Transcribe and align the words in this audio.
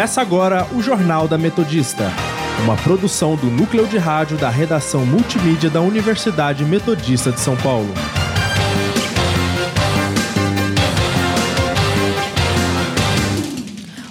Começa 0.00 0.22
agora 0.22 0.66
o 0.72 0.80
Jornal 0.80 1.28
da 1.28 1.36
Metodista, 1.36 2.10
uma 2.64 2.74
produção 2.74 3.36
do 3.36 3.48
núcleo 3.48 3.86
de 3.86 3.98
rádio 3.98 4.38
da 4.38 4.48
redação 4.48 5.04
multimídia 5.04 5.68
da 5.68 5.82
Universidade 5.82 6.64
Metodista 6.64 7.30
de 7.30 7.38
São 7.38 7.54
Paulo. 7.58 7.92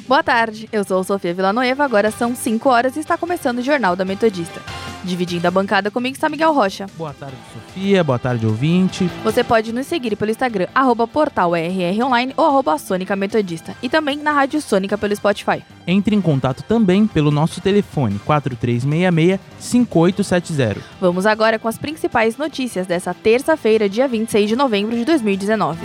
Boa 0.07 0.21
tarde, 0.21 0.69
eu 0.71 0.83
sou 0.83 1.03
Sofia 1.03 1.33
Villanueva, 1.33 1.85
agora 1.85 2.11
são 2.11 2.35
5 2.35 2.69
horas 2.69 2.95
e 2.95 2.99
está 2.99 3.17
começando 3.17 3.57
o 3.57 3.63
Jornal 3.63 3.95
da 3.95 4.05
Metodista. 4.05 4.61
Dividindo 5.03 5.47
a 5.47 5.51
bancada 5.51 5.89
comigo 5.89 6.15
está 6.15 6.29
Miguel 6.29 6.53
Rocha. 6.53 6.85
Boa 6.97 7.13
tarde, 7.13 7.35
Sofia. 7.53 8.03
Boa 8.03 8.19
tarde, 8.19 8.45
ouvinte. 8.45 9.09
Você 9.23 9.43
pode 9.43 9.73
nos 9.73 9.87
seguir 9.87 10.15
pelo 10.15 10.31
Instagram, 10.31 10.67
arroba 10.75 11.07
portal 11.07 11.55
RR 11.55 12.03
Online 12.03 12.33
ou 12.35 12.45
arroba 12.45 12.77
Sônica 12.77 13.15
Metodista. 13.15 13.75
E 13.81 13.89
também 13.89 14.17
na 14.17 14.31
Rádio 14.31 14.61
Sônica 14.61 14.97
pelo 14.97 15.15
Spotify. 15.15 15.63
Entre 15.87 16.15
em 16.15 16.21
contato 16.21 16.63
também 16.63 17.07
pelo 17.07 17.31
nosso 17.31 17.61
telefone 17.61 18.19
4366-5870. 18.27 20.77
Vamos 20.99 21.25
agora 21.25 21.57
com 21.57 21.67
as 21.67 21.77
principais 21.77 22.37
notícias 22.37 22.85
dessa 22.85 23.13
terça-feira, 23.13 23.87
dia 23.87 24.07
26 24.07 24.49
de 24.49 24.55
novembro 24.55 24.95
de 24.95 25.05
2019. 25.05 25.79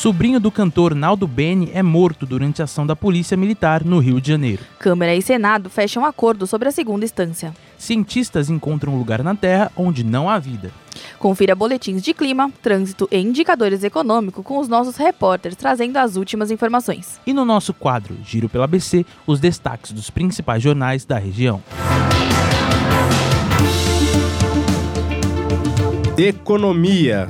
Sobrinho 0.00 0.40
do 0.40 0.50
cantor 0.50 0.94
Naldo 0.94 1.26
Beni 1.26 1.70
é 1.74 1.82
morto 1.82 2.24
durante 2.24 2.62
a 2.62 2.64
ação 2.64 2.86
da 2.86 2.96
Polícia 2.96 3.36
Militar 3.36 3.84
no 3.84 3.98
Rio 3.98 4.18
de 4.18 4.28
Janeiro. 4.28 4.62
Câmara 4.78 5.14
e 5.14 5.20
Senado 5.20 5.68
fecham 5.68 6.06
acordo 6.06 6.46
sobre 6.46 6.70
a 6.70 6.72
segunda 6.72 7.04
instância. 7.04 7.52
Cientistas 7.76 8.48
encontram 8.48 8.94
um 8.94 8.98
lugar 8.98 9.22
na 9.22 9.34
Terra 9.34 9.70
onde 9.76 10.02
não 10.02 10.30
há 10.30 10.38
vida. 10.38 10.72
Confira 11.18 11.54
boletins 11.54 12.00
de 12.00 12.14
clima, 12.14 12.50
trânsito 12.62 13.06
e 13.12 13.18
indicadores 13.18 13.84
econômicos 13.84 14.42
com 14.42 14.58
os 14.58 14.68
nossos 14.68 14.96
repórteres 14.96 15.58
trazendo 15.58 15.98
as 15.98 16.16
últimas 16.16 16.50
informações. 16.50 17.20
E 17.26 17.34
no 17.34 17.44
nosso 17.44 17.74
quadro 17.74 18.16
Giro 18.24 18.48
pela 18.48 18.64
ABC, 18.64 19.04
os 19.26 19.38
destaques 19.38 19.92
dos 19.92 20.08
principais 20.08 20.62
jornais 20.62 21.04
da 21.04 21.18
região. 21.18 21.62
Economia. 26.16 27.28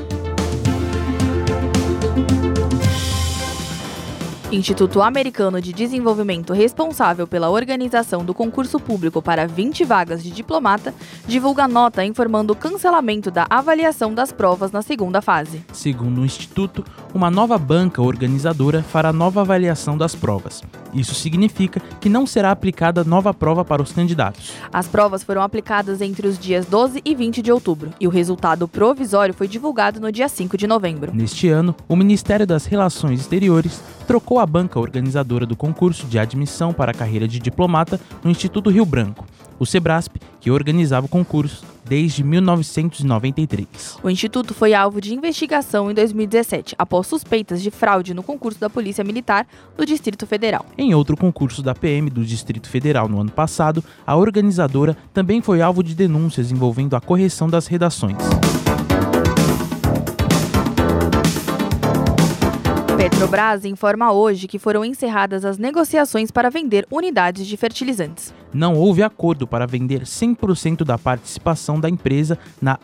Instituto 4.53 5.01
Americano 5.01 5.61
de 5.61 5.73
Desenvolvimento, 5.73 6.53
responsável 6.53 7.25
pela 7.25 7.49
organização 7.49 8.25
do 8.25 8.35
concurso 8.35 8.81
público 8.81 9.23
para 9.23 9.47
20 9.47 9.85
vagas 9.85 10.25
de 10.25 10.31
diplomata, 10.33 10.93
divulga 11.25 11.69
nota 11.69 12.05
informando 12.05 12.53
o 12.53 12.57
cancelamento 12.57 13.31
da 13.31 13.47
avaliação 13.49 14.13
das 14.13 14.33
provas 14.33 14.73
na 14.73 14.83
segunda 14.83 15.23
fase. 15.23 15.65
Segundo 15.73 16.23
o 16.23 16.25
Instituto, 16.25 16.85
uma 17.15 17.31
nova 17.31 17.57
banca 17.57 18.03
organizadora 18.03 18.83
fará 18.83 19.13
nova 19.13 19.43
avaliação 19.43 19.97
das 19.97 20.17
provas. 20.17 20.63
Isso 20.93 21.15
significa 21.15 21.81
que 22.01 22.09
não 22.09 22.27
será 22.27 22.51
aplicada 22.51 23.05
nova 23.05 23.33
prova 23.33 23.65
para 23.65 23.83
os 23.83 23.93
candidatos. 23.93 24.53
As 24.73 24.87
provas 24.87 25.23
foram 25.23 25.43
aplicadas 25.43 26.01
entre 26.01 26.27
os 26.27 26.39
dias 26.39 26.67
12 26.67 27.01
e 27.05 27.15
20 27.15 27.43
de 27.43 27.53
outubro 27.53 27.93
e 28.01 28.07
o 28.07 28.11
resultado 28.11 28.67
provisório 28.67 29.35
foi 29.35 29.49
divulgado 29.49 30.01
no 30.01 30.11
dia 30.11 30.29
5 30.29 30.57
de 30.57 30.67
novembro. 30.67 31.15
Neste 31.15 31.49
ano, 31.49 31.75
o 31.89 31.97
Ministério 31.97 32.47
das 32.47 32.67
Relações 32.67 33.21
Exteriores 33.21 33.81
trocou 34.07 34.39
a 34.39 34.47
banca 34.47 34.81
organizadora 34.81 35.47
do 35.47 35.57
concurso 35.57 36.07
de 36.07 36.19
admissão 36.19 36.73
para 36.73 36.91
a 36.91 36.95
carreira 36.95 37.29
de 37.29 37.39
diplomata 37.39 38.01
no 38.25 38.31
Instituto 38.31 38.71
Rio 38.71 38.85
Branco, 38.85 39.25
o 39.61 39.67
SEBRASP, 39.67 40.19
que 40.41 40.51
organizava 40.51 41.05
o 41.05 41.09
concurso 41.09 41.63
desde 41.85 42.25
1993. 42.25 43.99
O 44.03 44.09
instituto 44.09 44.55
foi 44.55 44.73
alvo 44.73 45.01
de 45.01 45.15
investigação 45.15 45.91
em 45.91 45.95
2017, 45.95 46.75
após 46.79 47.07
suspeitas 47.07 47.61
de 47.61 47.71
fraude 47.71 48.15
no 48.15 48.23
concurso 48.23 48.59
da 48.59 48.71
Polícia 48.71 49.05
Militar 49.05 49.47
do 49.77 49.85
Distrito 49.85 50.27
Federal. 50.27 50.65
Em 50.79 50.95
outro 50.95 51.17
concurso 51.17 51.63
da 51.63 51.75
PM 51.75 52.09
do 52.09 52.25
Distrito 52.25 52.69
Federal 52.69 53.09
no 53.09 53.21
ano 53.21 53.31
passado, 53.31 53.85
a 54.07 54.17
organizadora 54.17 54.97
também 55.13 55.43
foi 55.43 55.61
alvo 55.61 55.83
de 55.83 55.95
denúncias 55.95 56.51
envolvendo 56.51 56.97
a 56.97 57.01
correção 57.01 57.49
das 57.49 57.67
redações. 57.67 58.17
Petrobras 63.21 63.67
informa 63.67 64.13
hoje 64.13 64.49
que 64.49 64.59
foram 64.59 64.83
encerradas 64.83 65.45
as 65.45 65.59
negociações 65.59 66.31
para 66.31 66.49
vender 66.49 66.87
unidades 66.91 67.47
de 67.47 67.55
fertilizantes. 67.55 68.33
Não 68.51 68.75
houve 68.75 69.03
acordo 69.03 69.47
para 69.47 69.67
vender 69.67 70.05
100% 70.05 70.85
da 70.85 70.97
participação 70.97 71.79
da 71.79 71.91
empresa 71.91 72.39
na 72.63 72.79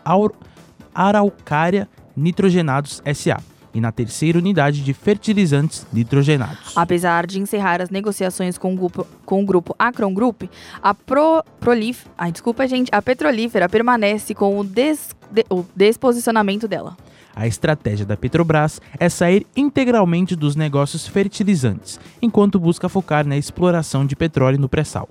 Araucária 0.93 1.89
Nitrogenados 2.15 3.01
SA 3.15 3.41
e 3.73 3.81
na 3.81 3.91
terceira 3.91 4.37
unidade 4.37 4.83
de 4.83 4.93
fertilizantes 4.93 5.87
nitrogenados. 5.91 6.71
Apesar 6.75 7.25
de 7.25 7.39
encerrar 7.39 7.81
as 7.81 7.89
negociações 7.89 8.59
com 8.59 8.75
o 8.75 8.77
grupo, 8.77 9.07
com 9.25 9.41
o 9.41 9.45
grupo 9.45 9.75
Acron 9.79 10.13
Group, 10.13 10.43
a 10.83 10.93
Pro, 10.93 11.43
Prolif, 11.59 12.05
ai, 12.15 12.31
desculpa, 12.31 12.67
gente, 12.67 12.89
a 12.91 13.01
Petrolífera 13.01 13.67
permanece 13.67 14.35
com 14.35 14.59
o, 14.59 14.63
des, 14.63 15.15
de, 15.31 15.43
o 15.49 15.65
desposicionamento 15.75 16.67
dela. 16.67 16.95
A 17.37 17.45
estratégia 17.45 18.03
da 18.03 18.17
Petrobras 18.17 18.81
é 18.99 19.07
sair 19.09 19.45
integralmente 19.55 20.35
dos 20.35 20.55
negócios 20.55 21.05
fertilizantes, 21.05 21.99
enquanto 22.19 22.59
busca 22.59 22.89
focar 22.89 23.27
na 23.27 23.37
exploração 23.37 24.07
de 24.07 24.15
petróleo 24.15 24.57
no 24.57 24.67
pré-sal. 24.67 25.07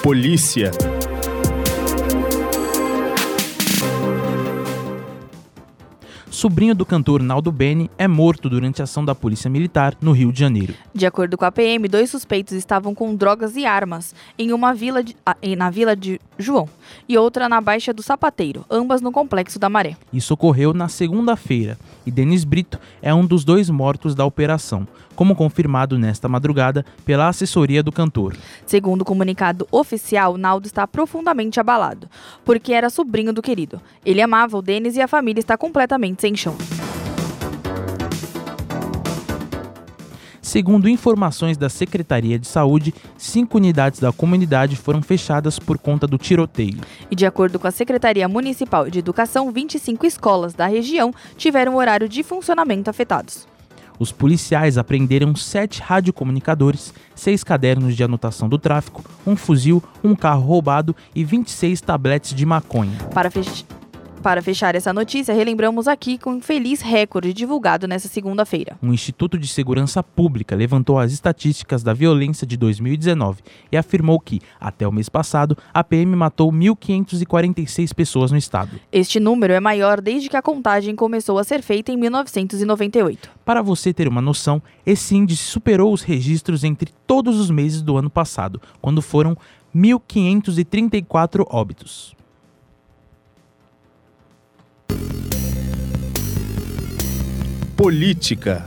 Polícia. 0.00 0.70
sobrinho 6.36 6.74
do 6.74 6.84
cantor 6.84 7.22
Naldo 7.22 7.50
Beni, 7.50 7.90
é 7.96 8.06
morto 8.06 8.50
durante 8.50 8.82
a 8.82 8.84
ação 8.84 9.02
da 9.02 9.14
Polícia 9.14 9.48
Militar 9.48 9.96
no 10.02 10.12
Rio 10.12 10.30
de 10.30 10.38
Janeiro. 10.38 10.74
De 10.94 11.06
acordo 11.06 11.36
com 11.38 11.46
a 11.46 11.50
PM, 11.50 11.88
dois 11.88 12.10
suspeitos 12.10 12.52
estavam 12.52 12.94
com 12.94 13.16
drogas 13.16 13.56
e 13.56 13.64
armas 13.64 14.14
em 14.38 14.52
uma 14.52 14.74
vila 14.74 15.02
de, 15.02 15.16
na 15.56 15.70
vila 15.70 15.96
de 15.96 16.20
João 16.38 16.68
e 17.08 17.16
outra 17.16 17.48
na 17.48 17.60
Baixa 17.60 17.92
do 17.92 18.02
Sapateiro, 18.02 18.64
ambas 18.70 19.00
no 19.00 19.12
Complexo 19.12 19.58
da 19.58 19.68
Maré. 19.68 19.96
Isso 20.12 20.34
ocorreu 20.34 20.72
na 20.72 20.88
segunda-feira 20.88 21.78
e 22.04 22.10
Denis 22.10 22.44
Brito 22.44 22.78
é 23.02 23.12
um 23.14 23.24
dos 23.24 23.44
dois 23.44 23.70
mortos 23.70 24.14
da 24.14 24.24
operação, 24.24 24.86
como 25.14 25.34
confirmado 25.34 25.98
nesta 25.98 26.28
madrugada 26.28 26.84
pela 27.04 27.28
assessoria 27.28 27.82
do 27.82 27.90
cantor. 27.90 28.36
Segundo 28.66 29.02
o 29.02 29.04
comunicado 29.04 29.66
oficial, 29.70 30.36
Naldo 30.36 30.66
está 30.66 30.86
profundamente 30.86 31.58
abalado, 31.58 32.08
porque 32.44 32.72
era 32.72 32.90
sobrinho 32.90 33.32
do 33.32 33.42
querido. 33.42 33.80
Ele 34.04 34.20
amava 34.20 34.56
o 34.58 34.62
Denis 34.62 34.96
e 34.96 35.00
a 35.00 35.08
família 35.08 35.40
está 35.40 35.56
completamente 35.56 36.20
sem 36.20 36.36
chão. 36.36 36.56
Segundo 40.46 40.88
informações 40.88 41.56
da 41.56 41.68
Secretaria 41.68 42.38
de 42.38 42.46
Saúde, 42.46 42.94
cinco 43.18 43.58
unidades 43.58 43.98
da 43.98 44.12
comunidade 44.12 44.76
foram 44.76 45.02
fechadas 45.02 45.58
por 45.58 45.76
conta 45.76 46.06
do 46.06 46.16
tiroteio. 46.16 46.78
E 47.10 47.16
de 47.16 47.26
acordo 47.26 47.58
com 47.58 47.66
a 47.66 47.72
Secretaria 47.72 48.28
Municipal 48.28 48.88
de 48.88 49.00
Educação, 49.00 49.50
25 49.50 50.06
escolas 50.06 50.54
da 50.54 50.68
região 50.68 51.12
tiveram 51.36 51.74
horário 51.74 52.08
de 52.08 52.22
funcionamento 52.22 52.88
afetados. 52.88 53.44
Os 53.98 54.12
policiais 54.12 54.78
apreenderam 54.78 55.34
sete 55.34 55.82
radiocomunicadores, 55.82 56.94
seis 57.12 57.42
cadernos 57.42 57.96
de 57.96 58.04
anotação 58.04 58.48
do 58.48 58.56
tráfico, 58.56 59.04
um 59.26 59.34
fuzil, 59.34 59.82
um 60.04 60.14
carro 60.14 60.42
roubado 60.42 60.94
e 61.12 61.24
26 61.24 61.80
tabletes 61.80 62.32
de 62.32 62.46
maconha. 62.46 62.96
Para. 63.12 63.32
Para 64.26 64.42
fechar 64.42 64.74
essa 64.74 64.92
notícia, 64.92 65.32
relembramos 65.32 65.86
aqui 65.86 66.18
com 66.18 66.30
um 66.30 66.40
feliz 66.40 66.80
recorde 66.80 67.32
divulgado 67.32 67.86
nesta 67.86 68.08
segunda-feira. 68.08 68.76
O 68.82 68.92
Instituto 68.92 69.38
de 69.38 69.46
Segurança 69.46 70.02
Pública 70.02 70.56
levantou 70.56 70.98
as 70.98 71.12
estatísticas 71.12 71.84
da 71.84 71.94
violência 71.94 72.44
de 72.44 72.56
2019 72.56 73.40
e 73.70 73.76
afirmou 73.76 74.18
que, 74.18 74.40
até 74.58 74.84
o 74.84 74.90
mês 74.90 75.08
passado, 75.08 75.56
a 75.72 75.84
PM 75.84 76.16
matou 76.16 76.50
1.546 76.50 77.94
pessoas 77.94 78.32
no 78.32 78.36
estado. 78.36 78.80
Este 78.90 79.20
número 79.20 79.52
é 79.52 79.60
maior 79.60 80.00
desde 80.00 80.28
que 80.28 80.36
a 80.36 80.42
contagem 80.42 80.96
começou 80.96 81.38
a 81.38 81.44
ser 81.44 81.62
feita 81.62 81.92
em 81.92 81.96
1998. 81.96 83.30
Para 83.44 83.62
você 83.62 83.94
ter 83.94 84.08
uma 84.08 84.20
noção, 84.20 84.60
esse 84.84 85.14
índice 85.14 85.44
superou 85.44 85.92
os 85.92 86.02
registros 86.02 86.64
entre 86.64 86.92
todos 87.06 87.38
os 87.38 87.48
meses 87.48 87.80
do 87.80 87.96
ano 87.96 88.10
passado, 88.10 88.60
quando 88.82 89.00
foram 89.00 89.36
1.534 89.72 91.46
óbitos. 91.48 92.15
Política. 97.76 98.64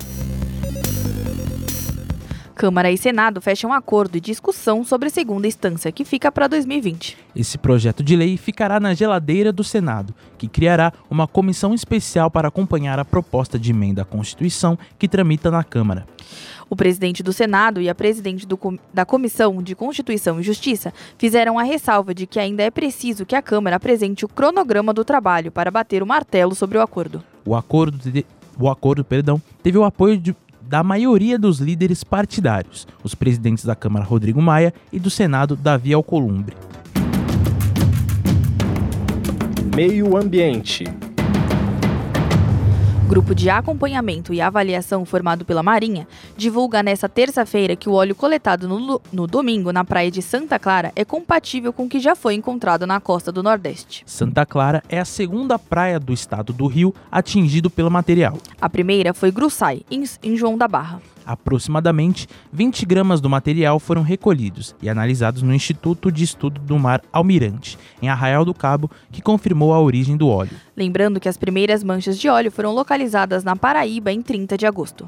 Câmara 2.60 2.92
e 2.92 2.98
Senado 2.98 3.40
fecham 3.40 3.72
acordo 3.72 4.18
e 4.18 4.20
discussão 4.20 4.84
sobre 4.84 5.10
segunda 5.10 5.48
instância, 5.48 5.94
que 5.94 6.04
fica 6.04 6.30
para 6.30 6.46
2020. 6.46 7.18
Esse 7.34 7.58
projeto 7.58 8.04
de 8.04 8.18
lei 8.18 8.36
ficará 8.36 8.82
na 8.82 8.94
geladeira 8.94 9.50
do 9.54 9.64
Senado, 9.64 10.14
que 10.38 10.46
criará 10.46 10.92
uma 11.10 11.26
comissão 11.26 11.74
especial 11.74 12.30
para 12.30 12.50
acompanhar 12.50 13.00
a 13.00 13.06
proposta 13.06 13.58
de 13.58 13.72
emenda 13.72 14.02
à 14.02 14.06
Constituição 14.06 14.78
que 14.98 15.08
tramita 15.08 15.50
na 15.50 15.64
Câmara. 15.64 16.06
O 16.70 16.76
presidente 16.76 17.24
do 17.24 17.32
Senado 17.32 17.82
e 17.82 17.88
a 17.88 17.96
presidente 17.96 18.46
do, 18.46 18.60
da 18.94 19.06
Comissão 19.06 19.64
de 19.64 19.74
Constituição 19.74 20.38
e 20.38 20.44
Justiça 20.44 20.94
fizeram 21.18 21.58
a 21.58 21.64
ressalva 21.64 22.14
de 22.14 22.28
que 22.28 22.42
ainda 22.42 22.62
é 22.62 22.70
preciso 22.70 23.26
que 23.26 23.38
a 23.38 23.42
Câmara 23.42 23.78
apresente 23.78 24.26
o 24.26 24.28
cronograma 24.28 24.94
do 24.94 25.06
trabalho 25.06 25.50
para 25.50 25.72
bater 25.72 26.04
o 26.04 26.06
martelo 26.06 26.54
sobre 26.54 26.78
o 26.78 26.82
acordo. 26.82 27.24
O 27.46 27.56
acordo, 27.56 27.98
de, 28.12 28.26
o 28.60 28.70
acordo 28.70 29.06
perdão, 29.06 29.42
teve 29.64 29.78
o 29.78 29.86
apoio 29.86 30.18
de, 30.18 30.36
da 30.70 30.84
maioria 30.84 31.40
dos 31.40 31.58
líderes 31.58 32.04
partidários, 32.04 32.88
os 33.04 33.16
presidentes 33.16 33.66
da 33.66 33.76
Câmara 33.76 34.06
Rodrigo 34.06 34.40
Maia 34.40 34.72
e 34.94 35.00
do 35.00 35.10
Senado 35.10 35.56
Davi 35.56 35.92
Alcolumbre. 35.96 36.56
Meio 39.76 40.16
Ambiente 40.16 40.84
Grupo 43.10 43.34
de 43.34 43.50
acompanhamento 43.50 44.36
e 44.36 44.40
avaliação 44.40 45.04
formado 45.04 45.44
pela 45.44 45.64
Marinha 45.64 46.08
divulga 46.38 46.84
nesta 46.84 47.10
terça-feira 47.10 47.76
que 47.76 47.90
o 47.90 47.94
óleo 47.94 48.14
coletado 48.14 48.68
no, 48.68 49.02
no, 49.12 49.26
domingo 49.26 49.74
na 49.74 49.84
praia 49.84 50.12
de 50.12 50.22
Santa 50.22 50.60
Clara 50.60 50.92
é 50.96 51.04
compatível 51.04 51.74
com 51.74 51.86
o 51.86 51.90
que 51.90 52.00
já 52.00 52.16
foi 52.16 52.36
encontrado 52.36 52.86
na 52.86 53.00
costa 53.00 53.32
do 53.32 53.42
Nordeste. 53.42 54.04
Santa 54.06 54.46
Clara 54.46 54.84
é 54.88 55.00
a 55.00 55.06
segunda 55.06 55.58
praia 55.58 56.00
do 56.00 56.14
estado 56.14 56.54
do 56.54 56.68
Rio 56.68 56.94
atingido 57.12 57.68
pelo 57.68 57.90
material. 57.90 58.38
A 58.62 58.70
primeira 58.70 59.12
foi 59.12 59.32
Gruçai, 59.32 59.82
em, 59.90 60.04
em 60.22 60.38
João 60.38 60.56
da 60.56 60.68
Barra. 60.68 61.02
Aproximadamente 61.30 62.28
20 62.52 62.88
gramas 62.88 63.22
do 63.22 63.30
material 63.30 63.80
foram 63.80 64.02
recolhidos 64.02 64.76
e 64.82 64.90
analisados 64.90 65.44
no 65.44 65.54
Instituto 65.54 66.12
de 66.12 66.24
Estudo 66.24 66.60
do 66.60 66.80
Mar 66.80 67.04
Almirante, 67.14 67.78
em 68.02 68.10
Arraial 68.10 68.44
do 68.44 68.52
Cabo, 68.52 68.90
que 69.12 69.22
confirmou 69.22 69.72
a 69.72 69.80
origem 69.80 70.18
do 70.18 70.28
óleo. 70.28 70.58
Lembrando 70.76 71.20
que 71.20 71.30
as 71.30 71.38
primeiras 71.38 71.84
manchas 71.84 72.18
de 72.18 72.28
óleo 72.28 72.50
foram 72.50 72.74
localizadas 72.74 73.44
na 73.44 73.56
Paraíba 73.56 74.12
em 74.12 74.24
30 74.24 74.58
de 74.58 74.66
agosto. 74.66 75.06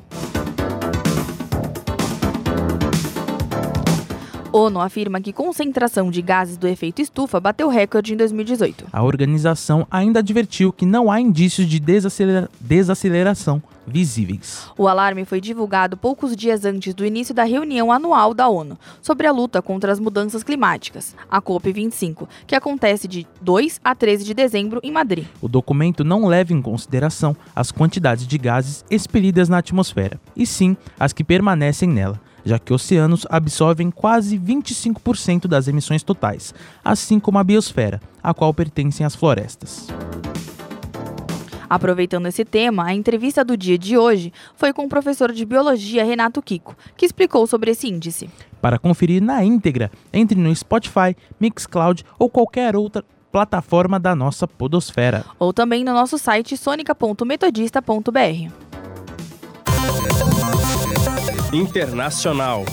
ONU 4.54 4.82
afirma 4.82 5.22
que 5.22 5.32
concentração 5.32 6.12
de 6.12 6.22
gases 6.22 6.58
do 6.58 6.68
efeito 6.68 7.02
estufa 7.02 7.40
bateu 7.40 7.70
recorde 7.70 8.14
em 8.14 8.18
2018. 8.18 8.86
A 8.92 9.02
organização 9.02 9.88
ainda 9.90 10.20
advertiu 10.20 10.74
que 10.74 10.86
não 10.86 11.10
há 11.10 11.22
indícios 11.22 11.68
de 11.68 11.80
desacelera 11.80 12.50
desaceleração 12.60 13.64
visíveis. 13.88 14.70
O 14.78 14.88
alarme 14.88 15.26
foi 15.26 15.40
divulgado 15.40 15.96
poucos 15.96 16.36
dias 16.36 16.66
antes 16.66 16.94
do 16.94 17.06
início 17.06 17.34
da 17.34 17.44
reunião 17.44 17.92
anual 17.92 18.34
da 18.34 18.48
ONU 18.48 18.78
sobre 19.02 19.26
a 19.26 19.32
luta 19.32 19.62
contra 19.62 19.92
as 19.92 20.00
mudanças 20.00 20.44
climáticas, 20.44 21.16
a 21.30 21.42
COP25, 21.42 22.28
que 22.46 22.56
acontece 22.56 23.08
de 23.08 23.26
2 23.42 23.80
a 23.84 23.96
13 23.96 24.26
de 24.26 24.34
dezembro 24.34 24.82
em 24.84 24.92
Madrid. 24.92 25.26
O 25.42 25.48
documento 25.48 26.04
não 26.04 26.28
leva 26.28 26.54
em 26.54 26.62
consideração 26.62 27.36
as 27.56 27.72
quantidades 27.72 28.28
de 28.28 28.38
gases 28.38 28.84
expelidas 28.92 29.48
na 29.48 29.60
atmosfera, 29.60 30.20
e 30.36 30.46
sim 30.46 30.76
as 31.00 31.14
que 31.14 31.24
permanecem 31.24 31.88
nela 31.88 32.20
já 32.46 32.60
que 32.60 32.74
oceanos 32.74 33.26
absorvem 33.30 33.92
quase 33.92 34.38
25% 34.38 35.48
das 35.48 35.68
emissões 35.68 36.04
totais, 36.04 36.54
assim 36.84 37.20
como 37.20 37.38
a 37.38 37.44
biosfera, 37.44 38.02
a 38.22 38.34
qual 38.34 38.54
pertencem 38.54 39.06
as 39.06 39.16
florestas. 39.16 39.88
Aproveitando 41.72 42.26
esse 42.26 42.44
tema, 42.44 42.84
a 42.84 42.94
entrevista 42.94 43.46
do 43.46 43.56
dia 43.56 43.78
de 43.78 43.98
hoje 43.98 44.34
foi 44.58 44.74
com 44.74 44.84
o 44.84 44.90
professor 44.90 45.32
de 45.32 45.46
biologia 45.46 46.04
Renato 46.04 46.42
Kiko, 46.42 46.76
que 46.98 47.06
explicou 47.06 47.48
sobre 47.48 47.72
esse 47.72 47.88
índice. 47.88 48.30
Para 48.62 48.78
conferir 48.78 49.24
na 49.24 49.42
íntegra, 49.42 49.90
entre 50.12 50.38
no 50.38 50.54
Spotify, 50.54 51.16
Mixcloud 51.40 52.04
ou 52.20 52.30
qualquer 52.30 52.76
outra 52.76 53.06
plataforma 53.32 53.98
da 53.98 54.14
nossa 54.14 54.46
podosfera. 54.46 55.24
Ou 55.40 55.54
também 55.54 55.86
no 55.86 55.94
nosso 55.94 56.18
site 56.18 56.58
sonica.metodista.br. 56.58 58.71
Internacional. 61.54 62.64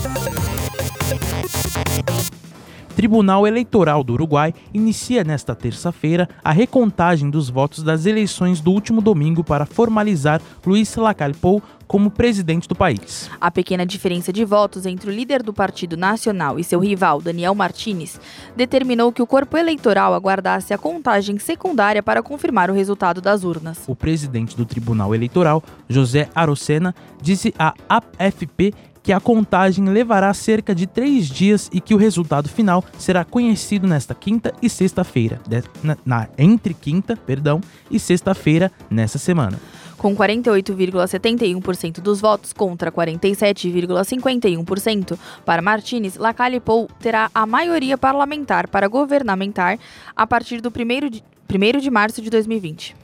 Tribunal 2.95 3.45
Eleitoral 3.45 4.05
do 4.05 4.13
Uruguai 4.13 4.55
inicia 4.73 5.25
nesta 5.25 5.53
terça-feira 5.53 6.29
a 6.45 6.53
recontagem 6.53 7.29
dos 7.29 7.51
votos 7.51 7.83
das 7.83 8.07
eleições 8.07 8.61
do 8.61 8.71
último 8.71 9.01
domingo 9.01 9.43
para 9.43 9.67
formalizar 9.67 10.41
Luiz 10.65 10.95
Lacalle 10.95 11.35
Pou 11.35 11.61
como 11.89 12.11
presidente 12.11 12.69
do 12.69 12.75
país. 12.75 13.31
A 13.41 13.51
pequena 13.51 13.87
diferença 13.87 14.31
de 14.31 14.45
votos 14.45 14.85
entre 14.85 15.11
o 15.11 15.13
líder 15.13 15.43
do 15.43 15.55
Partido 15.55 15.97
Nacional 15.97 16.59
e 16.59 16.63
seu 16.63 16.79
rival, 16.79 17.21
Daniel 17.23 17.55
Martinez, 17.55 18.21
determinou 18.55 19.11
que 19.11 19.23
o 19.23 19.27
corpo 19.27 19.57
eleitoral 19.57 20.13
aguardasse 20.13 20.75
a 20.75 20.79
contagem 20.79 21.39
secundária 21.39 22.03
para 22.03 22.23
confirmar 22.23 22.71
o 22.71 22.75
resultado 22.75 23.23
das 23.23 23.43
urnas. 23.43 23.79
O 23.87 23.97
presidente 23.97 24.55
do 24.55 24.67
Tribunal 24.67 25.15
Eleitoral, 25.15 25.65
José 25.89 26.29
Arocena, 26.35 26.95
disse 27.23 27.55
à 27.59 27.75
AFP 27.89 28.75
que 29.03 29.13
a 29.13 29.19
contagem 29.19 29.89
levará 29.89 30.35
cerca 30.35 30.75
de 30.75 30.87
três 30.87 31.29
dias 31.29 31.71
e 31.73 31.81
que 31.81 31.95
o 31.95 31.97
resultado 31.97 32.47
final 32.47 32.85
será 32.99 33.25
conhecido 33.25 33.87
nesta 33.87 34.15
quinta 34.15 34.53
e 34.61 34.69
sexta-feira, 34.69 35.41
na, 35.83 35.97
na, 36.05 36.29
entre 36.37 36.75
quinta, 36.75 37.17
perdão, 37.17 37.59
e 37.91 37.99
sexta-feira 37.99 38.71
nessa 38.91 39.17
semana. 39.17 39.59
Com 39.99 40.17
48,71% 40.17 42.01
dos 42.01 42.21
votos 42.21 42.53
contra 42.53 42.93
47,51% 42.93 45.19
para 45.45 45.61
Martins, 45.61 46.15
Lacalle 46.17 46.61
Pou 46.61 46.89
terá 47.01 47.29
a 47.35 47.45
maioria 47.45 47.99
parlamentar 47.99 48.69
para 48.69 48.87
governamentar 48.87 49.77
a 50.15 50.25
partir 50.27 50.61
do 50.61 50.69
1 50.69 50.73
de, 51.11 51.25
1 51.53 51.81
de 51.81 51.91
março 51.91 52.23
de 52.23 52.31
2020. 52.31 52.95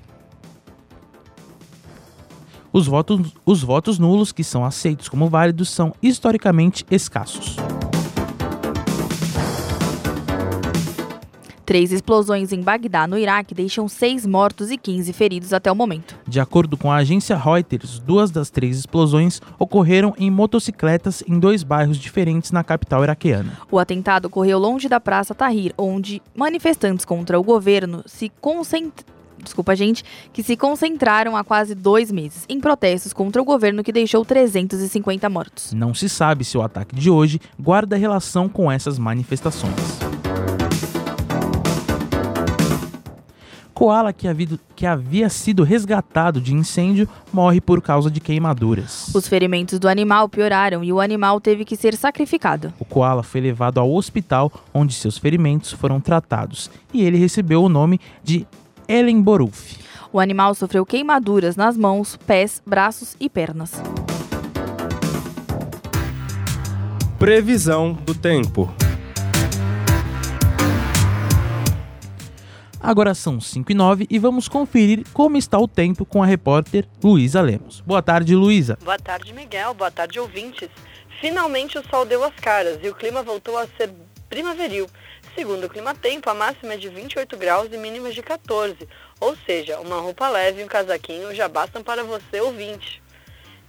Os 2.72 2.86
votos, 2.86 3.34
os 3.44 3.62
votos 3.62 3.98
nulos 3.98 4.32
que 4.32 4.42
são 4.42 4.64
aceitos 4.64 5.06
como 5.08 5.28
válidos 5.28 5.68
são 5.68 5.92
historicamente 6.02 6.86
escassos. 6.90 7.56
Três 11.64 11.92
explosões 11.92 12.52
em 12.52 12.60
Bagdá, 12.60 13.06
no 13.06 13.16
Iraque, 13.16 13.54
deixam 13.54 13.88
seis 13.88 14.26
mortos 14.26 14.70
e 14.70 14.76
15 14.76 15.12
feridos 15.14 15.52
até 15.54 15.72
o 15.72 15.74
momento. 15.74 16.14
De 16.28 16.38
acordo 16.38 16.76
com 16.76 16.92
a 16.92 16.96
agência 16.96 17.36
Reuters, 17.36 17.98
duas 17.98 18.30
das 18.30 18.50
três 18.50 18.78
explosões 18.78 19.40
ocorreram 19.58 20.14
em 20.18 20.30
motocicletas 20.30 21.24
em 21.26 21.38
dois 21.38 21.62
bairros 21.62 21.96
diferentes 21.96 22.50
na 22.50 22.62
capital 22.62 23.02
iraquiana. 23.02 23.58
O 23.70 23.78
atentado 23.78 24.26
ocorreu 24.26 24.58
longe 24.58 24.88
da 24.88 25.00
Praça 25.00 25.34
Tahrir, 25.34 25.72
onde 25.78 26.20
manifestantes 26.34 27.04
contra 27.04 27.40
o 27.40 27.42
governo 27.42 28.02
se 28.06 28.30
concentraram 28.40 29.14
desculpa 29.42 29.76
gente, 29.76 30.02
que 30.32 30.42
se 30.42 30.56
concentraram 30.56 31.36
há 31.36 31.44
quase 31.44 31.74
dois 31.74 32.10
meses 32.10 32.46
em 32.48 32.58
protestos 32.58 33.12
contra 33.12 33.42
o 33.42 33.44
governo 33.44 33.84
que 33.84 33.92
deixou 33.92 34.24
350 34.24 35.28
mortos. 35.28 35.72
Não 35.74 35.92
se 35.92 36.08
sabe 36.08 36.44
se 36.44 36.56
o 36.56 36.62
ataque 36.62 36.96
de 36.96 37.10
hoje 37.10 37.38
guarda 37.60 37.94
relação 37.94 38.48
com 38.48 38.72
essas 38.72 38.98
manifestações. 38.98 40.03
Koala 43.74 44.12
que 44.12 44.28
havia, 44.28 44.48
que 44.76 44.86
havia 44.86 45.28
sido 45.28 45.64
resgatado 45.64 46.40
de 46.40 46.54
incêndio 46.54 47.08
morre 47.32 47.60
por 47.60 47.82
causa 47.82 48.08
de 48.08 48.20
queimaduras. 48.20 49.12
Os 49.12 49.26
ferimentos 49.26 49.80
do 49.80 49.88
animal 49.88 50.28
pioraram 50.28 50.84
e 50.84 50.92
o 50.92 51.00
animal 51.00 51.40
teve 51.40 51.64
que 51.64 51.76
ser 51.76 51.96
sacrificado. 51.96 52.72
O 52.78 52.84
koala 52.84 53.24
foi 53.24 53.40
levado 53.40 53.80
ao 53.80 53.92
hospital 53.92 54.52
onde 54.72 54.94
seus 54.94 55.18
ferimentos 55.18 55.72
foram 55.72 56.00
tratados 56.00 56.70
e 56.92 57.02
ele 57.02 57.18
recebeu 57.18 57.64
o 57.64 57.68
nome 57.68 58.00
de 58.22 58.46
Ellen 58.86 59.20
Boruf. 59.20 59.76
O 60.12 60.20
animal 60.20 60.54
sofreu 60.54 60.86
queimaduras 60.86 61.56
nas 61.56 61.76
mãos, 61.76 62.16
pés, 62.24 62.62
braços 62.64 63.16
e 63.18 63.28
pernas. 63.28 63.82
Previsão 67.18 67.92
do 67.92 68.14
tempo. 68.14 68.72
Agora 72.86 73.14
são 73.14 73.40
5 73.40 73.72
e 73.72 73.74
9 73.74 74.06
e 74.10 74.18
vamos 74.18 74.46
conferir 74.46 75.06
como 75.14 75.38
está 75.38 75.58
o 75.58 75.66
tempo 75.66 76.04
com 76.04 76.22
a 76.22 76.26
repórter 76.26 76.86
Luísa 77.02 77.40
Lemos. 77.40 77.80
Boa 77.80 78.02
tarde, 78.02 78.36
Luísa. 78.36 78.76
Boa 78.84 78.98
tarde, 78.98 79.32
Miguel. 79.32 79.72
Boa 79.72 79.90
tarde, 79.90 80.20
ouvintes. 80.20 80.68
Finalmente 81.18 81.78
o 81.78 81.88
sol 81.88 82.04
deu 82.04 82.22
as 82.22 82.34
caras 82.34 82.78
e 82.82 82.88
o 82.90 82.94
clima 82.94 83.22
voltou 83.22 83.56
a 83.56 83.66
ser 83.78 83.90
primaveril. 84.28 84.86
Segundo 85.34 85.64
o 85.64 85.68
Clima 85.70 85.94
Tempo, 85.94 86.28
a 86.28 86.34
máxima 86.34 86.74
é 86.74 86.76
de 86.76 86.90
28 86.90 87.38
graus 87.38 87.70
e 87.72 87.78
mínimas 87.78 88.14
de 88.14 88.22
14, 88.22 88.86
ou 89.18 89.34
seja, 89.46 89.80
uma 89.80 89.98
roupa 89.98 90.28
leve 90.28 90.60
e 90.60 90.64
um 90.64 90.68
casaquinho 90.68 91.34
já 91.34 91.48
bastam 91.48 91.82
para 91.82 92.04
você 92.04 92.38
ouvinte. 92.42 93.02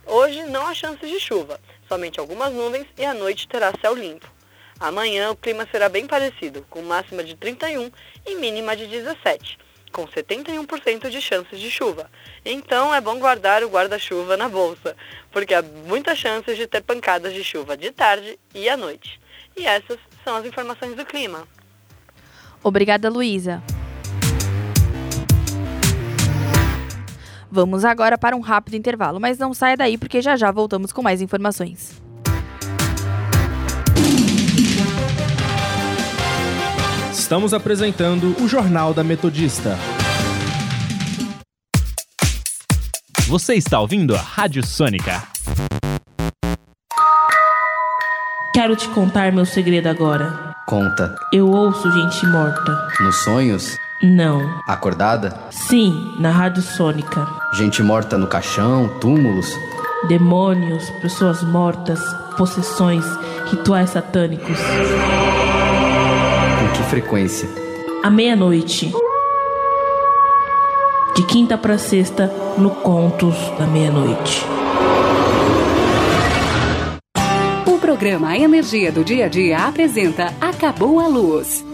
Hoje 0.05 0.43
não 0.43 0.67
há 0.67 0.73
chances 0.73 1.09
de 1.09 1.21
chuva, 1.21 1.57
somente 1.87 2.19
algumas 2.19 2.53
nuvens 2.53 2.85
e 2.97 3.05
à 3.05 3.13
noite 3.13 3.47
terá 3.47 3.71
céu 3.81 3.95
limpo. 3.95 4.34
Amanhã 4.79 5.31
o 5.31 5.35
clima 5.35 5.67
será 5.71 5.87
bem 5.87 6.05
parecido, 6.05 6.65
com 6.69 6.81
máxima 6.81 7.23
de 7.23 7.35
31 7.35 7.89
e 8.25 8.35
mínima 8.35 8.75
de 8.75 8.87
17. 8.87 9.57
com 9.91 10.05
71% 10.05 11.09
de 11.09 11.21
chances 11.21 11.57
de 11.57 11.71
chuva. 11.71 12.11
Então 12.43 12.93
é 12.93 12.99
bom 12.99 13.17
guardar 13.17 13.63
o 13.63 13.69
guarda-chuva 13.69 14.35
na 14.35 14.49
bolsa, 14.49 14.93
porque 15.31 15.53
há 15.53 15.61
muitas 15.61 16.17
chances 16.17 16.57
de 16.57 16.67
ter 16.67 16.81
pancadas 16.81 17.33
de 17.33 17.41
chuva 17.45 17.77
de 17.77 17.91
tarde 17.91 18.37
e 18.53 18.67
à 18.67 18.75
noite. 18.75 19.21
E 19.55 19.65
essas 19.65 19.97
são 20.21 20.35
as 20.35 20.45
informações 20.45 20.95
do 20.95 21.05
clima. 21.05 21.47
Obrigada, 22.61 23.09
Luísa. 23.09 23.63
Vamos 27.49 27.85
agora 27.85 28.17
para 28.17 28.35
um 28.35 28.41
rápido 28.41 28.75
intervalo, 28.75 29.17
mas 29.17 29.37
não 29.37 29.53
saia 29.53 29.77
daí 29.77 29.97
porque 29.97 30.21
já 30.21 30.35
já 30.35 30.51
voltamos 30.51 30.91
com 30.91 31.01
mais 31.01 31.21
informações. 31.21 32.01
Estamos 37.25 37.55
apresentando 37.55 38.35
o 38.39 38.47
Jornal 38.47 38.93
da 38.93 39.03
Metodista. 39.03 39.75
Você 43.27 43.55
está 43.55 43.79
ouvindo 43.79 44.15
a 44.15 44.19
Rádio 44.19 44.63
Sônica. 44.63 45.23
Quero 48.53 48.75
te 48.75 48.87
contar 48.89 49.31
meu 49.31 49.43
segredo 49.43 49.87
agora. 49.87 50.53
Conta. 50.67 51.15
Eu 51.33 51.49
ouço 51.49 51.91
gente 51.91 52.27
morta. 52.27 52.89
Nos 52.99 53.15
sonhos? 53.23 53.75
Não. 54.03 54.61
Acordada? 54.67 55.35
Sim, 55.49 55.95
na 56.19 56.29
Rádio 56.29 56.61
Sônica. 56.61 57.27
Gente 57.53 57.81
morta 57.81 58.19
no 58.19 58.27
caixão, 58.27 58.87
túmulos? 58.99 59.49
Demônios, 60.07 60.87
pessoas 61.01 61.41
mortas, 61.41 61.99
possessões, 62.37 63.03
rituais 63.49 63.89
satânicos. 63.89 64.59
Frequência? 66.89 67.49
À 68.03 68.09
meia-noite. 68.09 68.91
De 71.15 71.25
quinta 71.25 71.57
para 71.57 71.77
sexta, 71.77 72.31
no 72.57 72.69
Contos 72.69 73.35
da 73.57 73.65
Meia-Noite. 73.65 74.45
O 77.65 77.79
programa 77.79 78.37
Energia 78.37 78.91
do 78.91 79.03
Dia 79.03 79.25
a 79.25 79.27
Dia 79.27 79.57
apresenta 79.65 80.33
Acabou 80.39 80.99
a 80.99 81.07
Luz. 81.07 81.65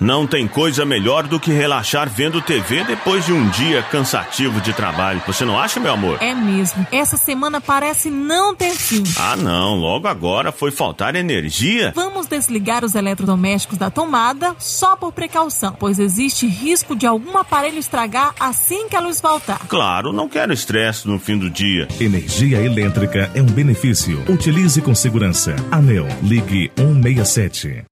Não 0.00 0.26
tem 0.26 0.46
coisa 0.46 0.84
melhor 0.84 1.24
do 1.26 1.40
que 1.40 1.50
relaxar 1.50 2.08
vendo 2.08 2.40
TV 2.40 2.84
depois 2.84 3.26
de 3.26 3.32
um 3.32 3.48
dia 3.50 3.82
cansativo 3.82 4.60
de 4.60 4.72
trabalho. 4.72 5.20
Você 5.26 5.44
não 5.44 5.58
acha, 5.58 5.80
meu 5.80 5.92
amor? 5.92 6.18
É 6.20 6.34
mesmo. 6.34 6.86
Essa 6.92 7.16
semana 7.16 7.60
parece 7.60 8.08
não 8.08 8.54
ter 8.54 8.70
fim. 8.70 9.02
Ah, 9.18 9.36
não. 9.36 9.74
Logo 9.74 10.06
agora 10.06 10.52
foi 10.52 10.70
faltar 10.70 11.16
energia. 11.16 11.92
Vamos 11.94 12.26
desligar 12.26 12.84
os 12.84 12.94
eletrodomésticos 12.94 13.76
da 13.76 13.90
tomada 13.90 14.54
só 14.58 14.94
por 14.96 15.12
precaução, 15.12 15.76
pois 15.78 15.98
existe 15.98 16.46
risco 16.46 16.94
de 16.94 17.06
algum 17.06 17.36
aparelho 17.36 17.78
estragar 17.78 18.34
assim 18.38 18.88
que 18.88 18.96
a 18.96 19.00
luz 19.00 19.20
voltar. 19.20 19.58
Claro, 19.68 20.12
não 20.12 20.28
quero 20.28 20.52
estresse 20.52 21.08
no 21.08 21.18
fim 21.18 21.36
do 21.36 21.50
dia. 21.50 21.88
Energia 22.00 22.58
elétrica 22.58 23.30
é 23.34 23.42
um 23.42 23.46
benefício. 23.46 24.22
Utilize 24.28 24.80
com 24.80 24.94
segurança. 24.94 25.56
Anel, 25.72 26.06
ligue 26.22 26.70
167. 26.76 27.84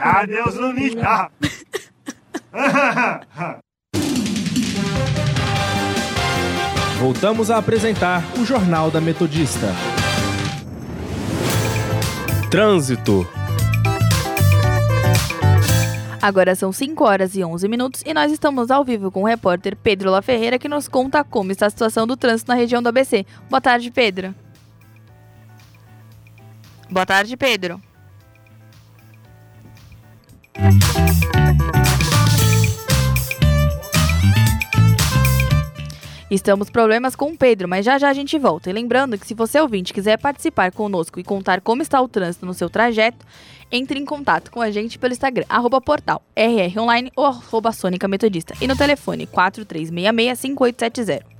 Adeus, 0.00 0.54
Lunita! 0.54 1.30
Voltamos 6.98 7.50
a 7.50 7.58
apresentar 7.58 8.22
o 8.38 8.44
Jornal 8.46 8.90
da 8.90 9.02
Metodista. 9.02 9.66
Trânsito. 12.50 13.28
Agora 16.22 16.54
são 16.54 16.72
5 16.72 17.04
horas 17.04 17.36
e 17.36 17.44
11 17.44 17.68
minutos 17.68 18.02
e 18.06 18.14
nós 18.14 18.32
estamos 18.32 18.70
ao 18.70 18.82
vivo 18.82 19.10
com 19.10 19.24
o 19.24 19.26
repórter 19.26 19.76
Pedro 19.76 20.10
La 20.10 20.22
Ferreira 20.22 20.58
que 20.58 20.70
nos 20.70 20.88
conta 20.88 21.22
como 21.22 21.52
está 21.52 21.66
a 21.66 21.70
situação 21.70 22.06
do 22.06 22.16
trânsito 22.16 22.48
na 22.50 22.54
região 22.56 22.82
do 22.82 22.88
ABC. 22.88 23.26
Boa 23.50 23.60
tarde, 23.60 23.90
Pedro. 23.90 24.34
Boa 26.90 27.04
tarde, 27.04 27.36
Pedro. 27.36 27.78
Estamos 36.30 36.70
problemas 36.70 37.16
com 37.16 37.32
o 37.32 37.36
Pedro, 37.36 37.68
mas 37.68 37.84
já 37.84 37.98
já 37.98 38.08
a 38.08 38.12
gente 38.12 38.38
volta. 38.38 38.70
E 38.70 38.72
lembrando 38.72 39.18
que 39.18 39.26
se 39.26 39.34
você 39.34 39.60
ouvinte 39.60 39.92
quiser 39.92 40.16
participar 40.16 40.70
conosco 40.70 41.18
e 41.18 41.24
contar 41.24 41.60
como 41.60 41.82
está 41.82 42.00
o 42.00 42.06
trânsito 42.06 42.46
no 42.46 42.54
seu 42.54 42.70
trajeto, 42.70 43.26
entre 43.72 43.98
em 43.98 44.04
contato 44.04 44.48
com 44.50 44.62
a 44.62 44.70
gente 44.70 44.96
pelo 44.96 45.12
Instagram, 45.12 45.44
arroba 45.48 45.80
portal 45.80 46.22
rronline 46.36 47.10
ou 47.16 47.26
arroba 47.26 47.72
Sônica 47.72 48.06
Metodista. 48.06 48.54
E 48.60 48.68
no 48.68 48.76
telefone 48.76 49.26
4366-5870. 49.26 51.39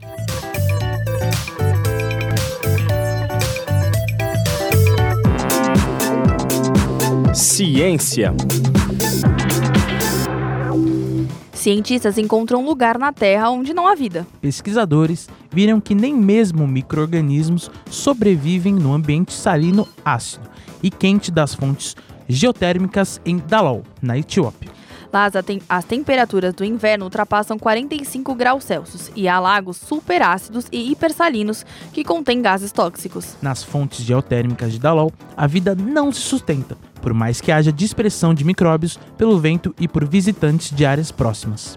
Ciência. 7.32 8.34
Cientistas 11.52 12.18
encontram 12.18 12.60
um 12.60 12.66
lugar 12.66 12.98
na 12.98 13.12
Terra 13.12 13.50
onde 13.50 13.72
não 13.72 13.86
há 13.86 13.94
vida. 13.94 14.26
Pesquisadores 14.40 15.28
viram 15.50 15.80
que 15.80 15.94
nem 15.94 16.12
mesmo 16.12 16.66
micro-organismos 16.66 17.70
sobrevivem 17.88 18.74
no 18.74 18.92
ambiente 18.92 19.32
salino 19.32 19.86
ácido 20.04 20.50
e 20.82 20.90
quente 20.90 21.30
das 21.30 21.54
fontes 21.54 21.96
geotérmicas 22.28 23.20
em 23.24 23.36
Dalol, 23.38 23.84
na 24.02 24.18
Etiópia. 24.18 24.79
Lá 25.12 25.24
as, 25.24 25.32
as, 25.68 25.84
temperaturas 25.84 26.54
do 26.54 26.64
inverno 26.64 27.04
ultrapassam 27.04 27.58
45 27.58 28.34
graus 28.34 28.62
Celsius 28.62 29.10
e 29.16 29.26
há 29.26 29.40
lagos 29.40 29.76
superácidos 29.76 30.66
e 30.70 30.92
hipersalinos 30.92 31.66
que 31.92 32.04
contêm 32.04 32.40
gases 32.40 32.70
tóxicos. 32.70 33.36
Nas 33.42 33.64
fontes 33.64 34.04
geotérmicas 34.04 34.72
de 34.72 34.78
Dalol, 34.78 35.12
a 35.36 35.46
vida 35.48 35.74
não 35.74 36.12
se 36.12 36.20
sustenta, 36.20 36.76
por 37.02 37.12
mais 37.12 37.40
que 37.40 37.50
haja 37.50 37.72
dispersão 37.72 38.32
de 38.32 38.44
micróbios 38.44 38.98
pelo 39.18 39.38
vento 39.38 39.74
e 39.80 39.88
por 39.88 40.06
visitantes 40.06 40.70
de 40.70 40.86
áreas 40.86 41.10
próximas. 41.10 41.76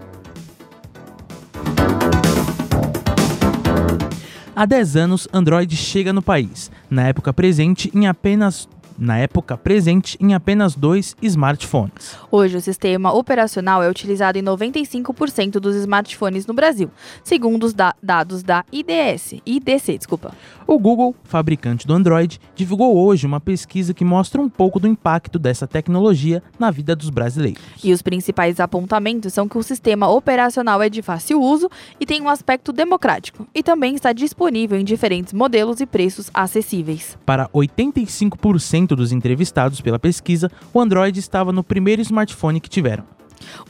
Há 4.56 4.66
10 4.66 4.96
anos, 4.96 5.28
Android 5.32 5.74
chega 5.76 6.12
no 6.12 6.22
país, 6.22 6.70
na 6.88 7.08
época 7.08 7.32
presente 7.32 7.90
em 7.92 8.06
apenas 8.06 8.68
na 8.98 9.18
época 9.18 9.56
presente 9.56 10.16
em 10.20 10.34
apenas 10.34 10.74
dois 10.74 11.16
smartphones. 11.22 12.16
Hoje, 12.30 12.56
o 12.56 12.60
sistema 12.60 13.12
operacional 13.12 13.82
é 13.82 13.88
utilizado 13.88 14.38
em 14.38 14.42
95% 14.42 15.52
dos 15.52 15.76
smartphones 15.76 16.46
no 16.46 16.54
Brasil, 16.54 16.90
segundo 17.22 17.64
os 17.64 17.74
da 17.74 17.94
dados 18.02 18.42
da 18.42 18.64
IDS, 18.72 19.34
IDC, 19.46 19.98
desculpa. 19.98 20.32
O 20.66 20.78
Google, 20.78 21.14
fabricante 21.24 21.86
do 21.86 21.94
Android, 21.94 22.40
divulgou 22.54 22.96
hoje 22.96 23.26
uma 23.26 23.40
pesquisa 23.40 23.92
que 23.92 24.04
mostra 24.04 24.40
um 24.40 24.48
pouco 24.48 24.80
do 24.80 24.88
impacto 24.88 25.38
dessa 25.38 25.66
tecnologia 25.66 26.42
na 26.58 26.70
vida 26.70 26.96
dos 26.96 27.10
brasileiros. 27.10 27.62
E 27.82 27.92
os 27.92 28.00
principais 28.00 28.60
apontamentos 28.60 29.32
são 29.34 29.48
que 29.48 29.58
o 29.58 29.62
sistema 29.62 30.08
operacional 30.08 30.82
é 30.82 30.88
de 30.88 31.02
fácil 31.02 31.40
uso 31.40 31.70
e 32.00 32.06
tem 32.06 32.22
um 32.22 32.28
aspecto 32.28 32.72
democrático, 32.72 33.46
e 33.54 33.62
também 33.62 33.94
está 33.94 34.12
disponível 34.12 34.78
em 34.78 34.84
diferentes 34.84 35.32
modelos 35.32 35.80
e 35.80 35.86
preços 35.86 36.30
acessíveis. 36.32 37.18
Para 37.24 37.48
85% 37.48 38.83
dos 38.84 39.12
entrevistados 39.12 39.80
pela 39.80 39.98
pesquisa, 39.98 40.50
o 40.72 40.80
Android 40.80 41.18
estava 41.18 41.52
no 41.52 41.62
primeiro 41.62 42.02
smartphone 42.02 42.60
que 42.60 42.68
tiveram. 42.68 43.04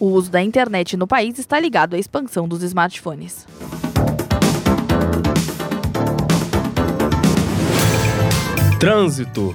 O 0.01 0.07
uso 0.07 0.31
da 0.31 0.43
internet 0.43 0.97
no 0.97 1.07
país 1.07 1.39
está 1.39 1.61
ligado 1.61 1.95
à 1.95 1.99
expansão 1.99 2.49
dos 2.49 2.63
smartphones. 2.63 3.47
Trânsito. 8.81 9.55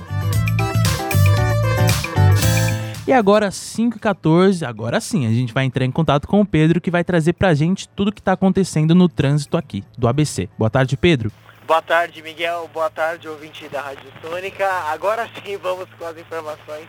E 3.07 3.11
agora, 3.11 3.49
5h14, 3.49 4.67
agora 4.67 5.01
sim, 5.01 5.25
a 5.25 5.31
gente 5.31 5.51
vai 5.51 5.65
entrar 5.65 5.83
em 5.83 5.89
contato 5.89 6.27
com 6.27 6.41
o 6.41 6.45
Pedro, 6.45 6.79
que 6.79 6.91
vai 6.91 7.03
trazer 7.03 7.33
pra 7.33 7.55
gente 7.55 7.89
tudo 7.89 8.11
que 8.11 8.21
tá 8.21 8.33
acontecendo 8.33 8.93
no 8.93 9.09
trânsito 9.09 9.57
aqui, 9.57 9.83
do 9.97 10.07
ABC. 10.07 10.47
Boa 10.57 10.69
tarde, 10.69 10.95
Pedro. 10.95 11.31
Boa 11.69 11.83
tarde, 11.83 12.23
Miguel. 12.23 12.67
Boa 12.73 12.89
tarde, 12.89 13.29
ouvinte 13.29 13.69
da 13.69 13.79
Rádio 13.79 14.11
Sônica. 14.23 14.67
Agora 14.67 15.29
sim, 15.35 15.55
vamos 15.55 15.87
com 15.99 16.03
as 16.03 16.17
informações 16.17 16.87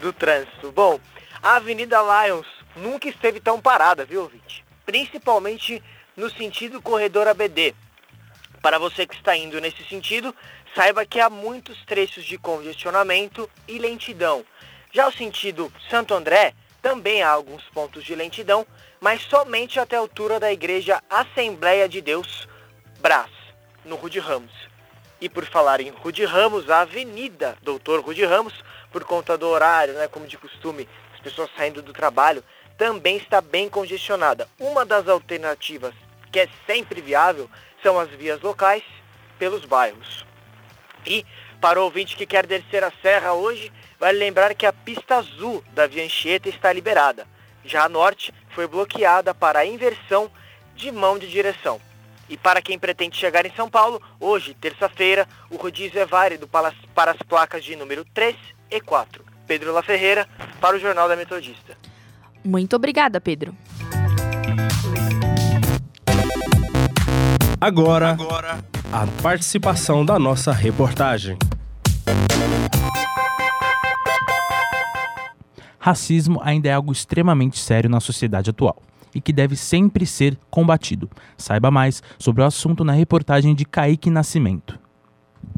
do 0.00 0.12
trânsito. 0.12 0.70
Bom, 0.70 1.00
a 1.42 1.56
Avenida 1.56 1.98
Lions 2.00 2.46
nunca 2.76 3.08
esteve 3.08 3.40
tão 3.40 3.60
parada, 3.60 4.04
viu, 4.04 4.22
ouvinte? 4.22 4.64
Principalmente 4.86 5.82
no 6.16 6.30
sentido 6.30 6.80
corredor 6.80 7.26
ABD. 7.26 7.74
Para 8.62 8.78
você 8.78 9.04
que 9.04 9.16
está 9.16 9.36
indo 9.36 9.60
nesse 9.60 9.84
sentido, 9.88 10.32
saiba 10.76 11.04
que 11.04 11.18
há 11.18 11.28
muitos 11.28 11.84
trechos 11.84 12.24
de 12.24 12.38
congestionamento 12.38 13.50
e 13.66 13.80
lentidão. 13.80 14.44
Já 14.92 15.08
o 15.08 15.12
sentido 15.12 15.72
Santo 15.90 16.14
André, 16.14 16.54
também 16.80 17.24
há 17.24 17.30
alguns 17.30 17.64
pontos 17.70 18.04
de 18.04 18.14
lentidão, 18.14 18.64
mas 19.00 19.22
somente 19.22 19.80
até 19.80 19.96
a 19.96 19.98
altura 19.98 20.38
da 20.38 20.52
Igreja 20.52 21.02
Assembleia 21.10 21.88
de 21.88 22.00
Deus, 22.00 22.46
Brás, 23.00 23.43
no 23.84 23.96
Rude 23.96 24.18
Ramos. 24.18 24.52
E 25.20 25.28
por 25.28 25.44
falar 25.46 25.80
em 25.80 25.90
Rude 25.90 26.24
Ramos, 26.24 26.68
a 26.68 26.80
Avenida 26.80 27.56
Doutor 27.62 28.00
Rude 28.00 28.24
Ramos, 28.24 28.54
por 28.90 29.04
conta 29.04 29.38
do 29.38 29.48
horário, 29.48 29.94
né, 29.94 30.08
como 30.08 30.26
de 30.26 30.36
costume, 30.36 30.88
as 31.14 31.20
pessoas 31.20 31.50
saindo 31.56 31.82
do 31.82 31.92
trabalho, 31.92 32.44
também 32.76 33.16
está 33.16 33.40
bem 33.40 33.68
congestionada. 33.68 34.48
Uma 34.58 34.84
das 34.84 35.08
alternativas 35.08 35.94
que 36.30 36.40
é 36.40 36.48
sempre 36.66 37.00
viável 37.00 37.48
são 37.82 37.98
as 37.98 38.10
vias 38.10 38.40
locais 38.40 38.82
pelos 39.38 39.64
bairros. 39.64 40.24
E 41.06 41.24
para 41.60 41.80
o 41.80 41.84
ouvinte 41.84 42.16
que 42.16 42.26
quer 42.26 42.46
descer 42.46 42.82
a 42.82 42.92
serra 43.02 43.32
hoje, 43.32 43.72
vale 43.98 44.18
lembrar 44.18 44.54
que 44.54 44.66
a 44.66 44.72
pista 44.72 45.16
azul 45.16 45.64
da 45.72 45.86
Via 45.86 46.04
Anchieta 46.04 46.48
está 46.48 46.72
liberada. 46.72 47.26
Já 47.64 47.84
a 47.84 47.88
norte 47.88 48.34
foi 48.50 48.66
bloqueada 48.66 49.34
para 49.34 49.60
a 49.60 49.66
inversão 49.66 50.30
de 50.74 50.90
mão 50.90 51.18
de 51.18 51.28
direção. 51.28 51.80
E 52.28 52.36
para 52.36 52.62
quem 52.62 52.78
pretende 52.78 53.16
chegar 53.16 53.44
em 53.44 53.52
São 53.54 53.68
Paulo, 53.68 54.00
hoje, 54.18 54.54
terça-feira, 54.54 55.28
o 55.50 55.56
rodízio 55.56 56.00
é 56.00 56.06
válido 56.06 56.48
para 56.48 56.68
as, 56.68 56.74
para 56.94 57.10
as 57.10 57.18
placas 57.18 57.62
de 57.62 57.76
número 57.76 58.04
3 58.14 58.34
e 58.70 58.80
4. 58.80 59.24
Pedro 59.46 59.72
La 59.72 59.82
Ferreira, 59.82 60.26
para 60.60 60.76
o 60.76 60.80
Jornal 60.80 61.06
da 61.08 61.16
Metodista. 61.16 61.76
Muito 62.42 62.76
obrigada, 62.76 63.20
Pedro. 63.20 63.54
Agora, 67.60 68.10
Agora, 68.10 68.64
a 68.92 69.06
participação 69.22 70.04
da 70.04 70.18
nossa 70.18 70.52
reportagem. 70.52 71.38
Racismo 75.78 76.40
ainda 76.42 76.68
é 76.68 76.72
algo 76.72 76.92
extremamente 76.92 77.58
sério 77.58 77.90
na 77.90 78.00
sociedade 78.00 78.48
atual 78.48 78.82
e 79.14 79.20
que 79.20 79.32
deve 79.32 79.56
sempre 79.56 80.04
ser 80.06 80.38
combatido. 80.50 81.08
Saiba 81.36 81.70
mais 81.70 82.02
sobre 82.18 82.42
o 82.42 82.44
assunto 82.44 82.84
na 82.84 82.92
reportagem 82.92 83.54
de 83.54 83.64
Kaique 83.64 84.10
Nascimento. 84.10 84.78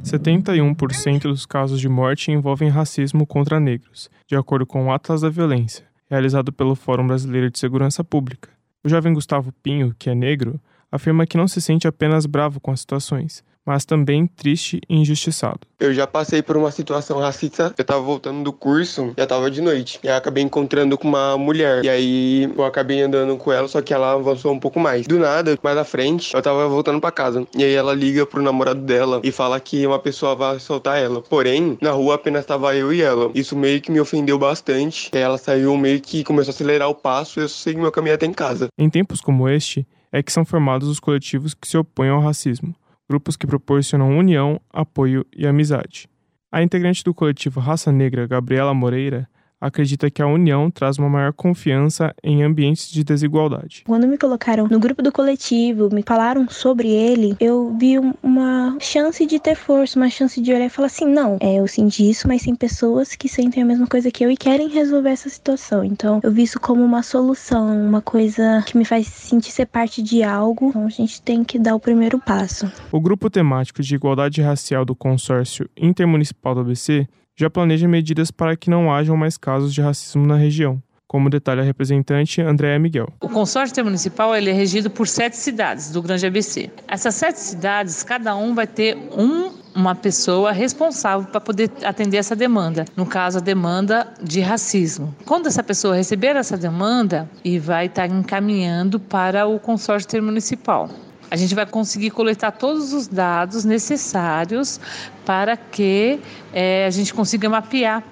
71% 0.03 1.23
dos 1.23 1.47
casos 1.47 1.81
de 1.81 1.89
morte 1.89 2.31
envolvem 2.31 2.69
racismo 2.69 3.27
contra 3.27 3.61
negros, 3.61 4.11
de 4.27 4.37
acordo 4.37 4.67
com 4.67 4.87
o 4.87 4.93
Atlas 4.93 5.21
da 5.21 5.29
Violência, 5.29 5.87
realizado 6.09 6.53
pelo 6.53 6.75
Fórum 6.75 7.07
Brasileiro 7.07 7.51
de 7.51 7.59
Segurança 7.59 8.05
Pública. 8.05 8.51
O 8.85 8.89
jovem 8.89 9.15
Gustavo 9.15 9.53
Pinho, 9.63 9.95
que 9.99 10.11
é 10.11 10.15
negro, 10.15 10.61
afirma 10.91 11.27
que 11.27 11.37
não 11.37 11.49
se 11.49 11.61
sente 11.61 11.89
apenas 11.89 12.27
bravo 12.27 12.61
com 12.61 12.71
as 12.71 12.81
situações, 12.81 13.43
mas 13.67 13.85
também 13.85 14.29
triste 14.29 14.81
e 14.89 14.97
injustiçado. 14.97 15.61
Eu 15.79 15.93
já 15.93 16.07
passei 16.07 16.41
por 16.41 16.57
uma 16.57 16.71
situação 16.71 17.19
racista. 17.19 17.75
Eu 17.77 17.85
tava 17.85 18.01
voltando 18.01 18.43
do 18.43 18.53
curso, 18.53 19.13
já 19.19 19.27
tava 19.27 19.51
de 19.51 19.61
noite. 19.61 19.99
E 20.03 20.09
acabei 20.09 20.45
encontrando 20.45 20.97
com 20.97 21.09
uma 21.09 21.37
mulher. 21.37 21.85
E 21.85 21.89
aí 21.89 22.45
eu 22.57 22.65
acabei 22.65 23.03
andando 23.03 23.37
com 23.37 23.53
ela, 23.53 23.67
só 23.67 23.83
que 23.83 23.93
ela 23.93 24.13
avançou 24.13 24.53
um 24.53 24.61
pouco 24.61 24.79
mais. 24.79 25.07
Do 25.07 25.19
nada, 25.19 25.59
mais 25.63 25.77
à 25.77 25.85
frente, 25.85 26.33
eu 26.33 26.41
tava 26.41 26.69
voltando 26.69 27.01
para 27.01 27.11
casa. 27.11 27.47
E 27.55 27.65
aí 27.65 27.75
ela 27.75 27.93
liga 27.93 28.25
pro 28.25 28.41
namorado 28.41 28.81
dela 28.81 29.21
e 29.25 29.33
fala 29.33 29.59
que 29.59 29.85
uma 29.87 29.99
pessoa 29.99 30.37
vai 30.37 30.61
soltar 30.61 30.99
ela. 30.99 31.21
Porém, 31.21 31.77
na 31.83 31.91
rua 31.91 32.15
apenas 32.15 32.47
tava 32.47 32.75
eu 32.75 32.93
e 32.93 33.03
ela. 33.03 33.31
Isso 33.35 33.57
meio 33.57 33.81
que 33.81 33.91
me 33.91 34.01
ofendeu 34.01 34.39
bastante. 34.39 35.11
E 35.13 35.17
aí 35.17 35.25
ela 35.25 35.37
saiu 35.37 35.77
meio 35.77 36.01
que 36.01 36.23
começou 36.23 36.53
a 36.53 36.55
acelerar 36.55 36.89
o 36.89 36.95
passo 36.95 37.41
e 37.41 37.43
eu 37.43 37.49
segui 37.49 37.81
meu 37.81 37.91
caminho 37.91 38.15
até 38.15 38.27
em 38.27 38.33
casa. 38.33 38.69
Em 38.79 38.89
tempos 38.89 39.21
como 39.21 39.49
este, 39.49 39.87
é 40.13 40.23
que 40.23 40.33
são 40.33 40.45
formados 40.45 40.89
os 40.89 41.01
coletivos 41.01 41.53
que 41.53 41.67
se 41.67 41.77
opõem 41.77 42.11
ao 42.11 42.21
racismo 42.21 42.75
grupos 43.09 43.37
que 43.37 43.47
proporcionam 43.47 44.17
união, 44.17 44.61
apoio 44.71 45.25
e 45.35 45.47
amizade. 45.47 46.09
A 46.51 46.63
integrante 46.63 47.05
do 47.05 47.15
coletivo 47.15 47.61
Raça 47.61 47.93
Negra, 47.93 48.27
Gabriela 48.27 48.75
Moreira, 48.75 49.29
acredita 49.61 50.11
que 50.11 50.23
a 50.23 50.27
união 50.27 50.71
traz 50.71 50.99
uma 50.99 51.09
maior 51.09 51.33
confiança 51.33 52.15
em 52.23 52.43
ambientes 52.43 52.91
de 52.91 53.03
desigualdade. 53.03 53.83
Quando 53.87 54.07
me 54.07 54.19
colocaram 54.19 54.69
no 54.69 54.79
grupo 54.79 55.03
do 55.03 55.13
coletivo, 55.13 55.89
me 55.93 56.03
falaram 56.03 56.49
sobre 56.49 56.89
ele, 56.89 57.37
eu 57.41 57.75
vi 57.79 57.99
uma 58.23 58.77
chance 58.81 59.25
de 59.27 59.39
ter 59.39 59.57
força, 59.57 59.99
uma 59.99 60.11
chance 60.11 60.41
de 60.41 60.53
olhar 60.53 60.67
e 60.67 60.71
falar 60.71 60.87
assim: 60.87 61.07
não, 61.07 61.39
é, 61.41 61.57
eu 61.57 61.67
senti 61.67 62.09
isso, 62.09 62.29
mas 62.29 62.43
tem 62.43 62.55
pessoas 62.55 63.15
que 63.15 63.29
sentem 63.29 63.63
a 63.63 63.67
mesma 63.67 63.87
coisa 63.87 64.11
que 64.11 64.25
eu 64.25 64.31
e 64.31 64.37
querem 64.37 64.69
resolver 64.69 65.11
essa 65.11 65.29
situação. 65.29 65.85
Então, 65.85 66.21
eu 66.23 66.31
vi 66.31 66.43
isso 66.43 66.61
como 66.61 66.85
uma 66.85 67.03
solução, 67.03 67.87
uma 67.87 68.03
coisa 68.03 68.63
que 68.67 68.77
me 68.77 68.85
faz 68.85 69.07
sentir 69.07 69.51
ser 69.51 69.67
parte 69.67 70.03
de 70.03 70.23
algo. 70.23 70.69
Então, 70.69 70.87
a 70.87 70.91
gente 70.91 71.23
tem 71.23 71.43
que 71.45 71.59
dar 71.59 71.75
o 71.75 71.81
primeiro 71.81 72.19
passo. 72.19 72.71
O 72.93 73.01
grupo 73.01 73.31
temático 73.31 73.83
de 73.83 73.95
igualdade 73.95 74.43
racial 74.43 74.85
do 74.85 74.95
consórcio 74.95 75.69
intermunicipal 75.77 76.55
do 76.55 76.61
ABC 76.61 77.07
já 77.37 77.51
planeja 77.51 77.87
medidas 77.87 78.31
para 78.31 78.57
que 78.57 78.71
não 78.71 78.93
hajam 78.93 79.17
mais 79.17 79.37
casos 79.37 79.73
de 79.75 79.81
racismo 79.81 80.27
na 80.27 80.37
região 80.37 80.83
como 81.07 81.31
detalha 81.31 81.63
a 81.63 81.65
representante 81.65 82.41
Andréa 82.41 82.79
Miguel. 82.79 83.09
O 83.21 83.29
consórcio 83.29 83.73
intermunicipal 83.73 84.35
ele 84.35 84.51
é 84.51 84.53
regido 84.53 84.91
por 84.91 85.07
sete 85.07 85.37
cidades 85.37 85.91
do 85.91 86.03
Grande 86.03 86.27
ABC. 86.27 86.71
Essas 86.89 87.15
sete 87.15 87.39
cidades, 87.39 88.03
cada 88.03 88.35
um 88.35 88.55
vai 88.55 88.67
ter 88.67 88.97
um, 89.17 89.53
uma 89.75 89.95
pessoa 89.95 90.51
responsável 90.51 91.29
para 91.29 91.41
poder 91.41 91.71
atender 91.85 92.17
essa 92.17 92.35
demanda. 92.35 92.85
No 92.97 93.07
caso, 93.07 93.39
a 93.39 93.41
demanda 93.41 94.13
de 94.23 94.41
racismo. 94.41 95.15
Quando 95.25 95.47
essa 95.47 95.63
pessoa 95.63 95.97
receber 95.97 96.35
essa 96.37 96.57
demanda, 96.57 97.31
e 97.45 97.59
vai 97.59 97.87
estar 97.87 98.07
encaminhando 98.07 98.99
para 98.99 99.47
o 99.47 99.59
consórcio 99.61 100.09
intermunicipal 100.09 100.91
a 101.31 101.37
gente 101.37 101.55
vai 101.55 101.67
conseguir 101.67 102.11
coletar 102.11 102.53
todos 102.53 102.93
os 102.93 103.07
dados 103.07 103.65
necessários 103.65 104.81
para 105.25 105.57
que 105.57 106.21
é, 106.53 106.87
a 106.87 106.91
gente 106.91 107.13
consiga 107.13 107.49
mapear 107.49 108.03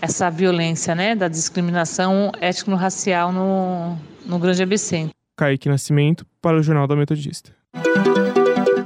essa 0.00 0.30
violência 0.30 0.94
né, 0.94 1.14
da 1.14 1.28
discriminação 1.28 2.32
étnico-racial 2.40 3.32
no, 3.32 3.96
no 4.24 4.38
Grande 4.38 4.62
ABC. 4.62 5.08
Kaique 5.36 5.68
Nascimento 5.68 6.26
para 6.40 6.58
o 6.58 6.62
Jornal 6.62 6.86
da 6.86 6.96
Metodista. 6.96 7.52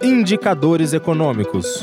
Indicadores 0.02 0.92
econômicos. 0.92 1.82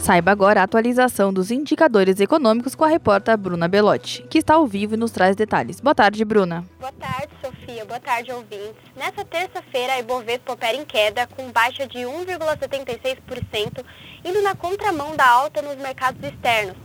Saiba 0.00 0.30
agora 0.30 0.62
a 0.62 0.64
atualização 0.64 1.30
dos 1.30 1.50
indicadores 1.50 2.20
econômicos 2.20 2.74
com 2.74 2.84
a 2.84 2.88
repórter 2.88 3.36
Bruna 3.36 3.68
Belotti, 3.68 4.22
que 4.30 4.38
está 4.38 4.54
ao 4.54 4.66
vivo 4.66 4.94
e 4.94 4.96
nos 4.96 5.10
traz 5.10 5.36
detalhes. 5.36 5.78
Boa 5.78 5.94
tarde, 5.94 6.24
Bruna. 6.24 6.64
Boa 6.78 6.90
tarde, 6.92 7.28
Sofia. 7.44 7.84
Boa 7.84 8.00
tarde, 8.00 8.32
ouvintes. 8.32 8.82
Nessa 8.96 9.22
terça-feira, 9.26 9.92
a 9.92 9.98
Ibovespa 9.98 10.54
opera 10.54 10.74
em 10.74 10.86
queda, 10.86 11.26
com 11.26 11.52
baixa 11.52 11.86
de 11.86 11.98
1,76%, 11.98 13.84
indo 14.24 14.40
na 14.40 14.54
contramão 14.54 15.14
da 15.14 15.28
alta 15.28 15.60
nos 15.60 15.76
mercados 15.76 16.20
externos, 16.24 16.76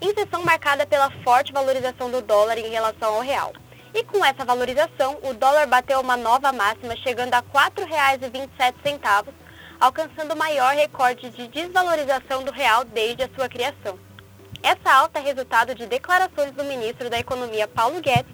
em 0.00 0.14
sessão 0.14 0.44
marcada 0.44 0.86
pela 0.86 1.10
forte 1.24 1.52
valorização 1.52 2.08
do 2.08 2.22
dólar 2.22 2.56
em 2.56 2.70
relação 2.70 3.16
ao 3.16 3.20
real. 3.20 3.52
E 3.92 4.04
com 4.04 4.24
essa 4.24 4.44
valorização, 4.44 5.18
o 5.24 5.34
dólar 5.34 5.66
bateu 5.66 6.00
uma 6.00 6.16
nova 6.16 6.52
máxima, 6.52 6.94
chegando 6.96 7.34
a 7.34 7.38
R$ 7.38 7.46
4,27, 7.52 9.24
alcançando 9.80 10.34
o 10.34 10.36
maior 10.36 10.74
recorde 10.74 11.30
de 11.30 11.48
desvalorização 11.48 12.44
do 12.44 12.52
real 12.52 12.84
desde 12.84 13.22
a 13.22 13.30
sua 13.34 13.48
criação. 13.48 13.98
Essa 14.62 14.92
alta 14.92 15.18
é 15.18 15.22
resultado 15.22 15.74
de 15.74 15.86
declarações 15.86 16.52
do 16.52 16.62
ministro 16.64 17.08
da 17.08 17.18
Economia 17.18 17.66
Paulo 17.66 17.98
Guedes, 18.00 18.30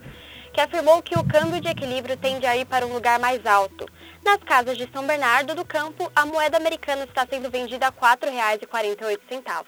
que 0.53 0.61
afirmou 0.61 1.01
que 1.03 1.17
o 1.17 1.25
câmbio 1.25 1.61
de 1.61 1.69
equilíbrio 1.69 2.17
tende 2.17 2.47
a 2.47 2.57
ir 2.57 2.65
para 2.65 2.85
um 2.85 2.93
lugar 2.93 3.21
mais 3.21 3.47
alto. 3.47 3.87
Nas 4.25 4.39
casas 4.39 4.77
de 4.77 4.91
São 4.93 5.07
Bernardo 5.07 5.55
do 5.55 5.65
Campo, 5.65 6.11
a 6.17 6.27
moeda 6.27 6.57
americana 6.57 7.05
está 7.05 7.25
sendo 7.31 7.49
vendida 7.49 7.87
a 7.87 7.91
R$ 7.91 8.17
4,48. 8.17 9.65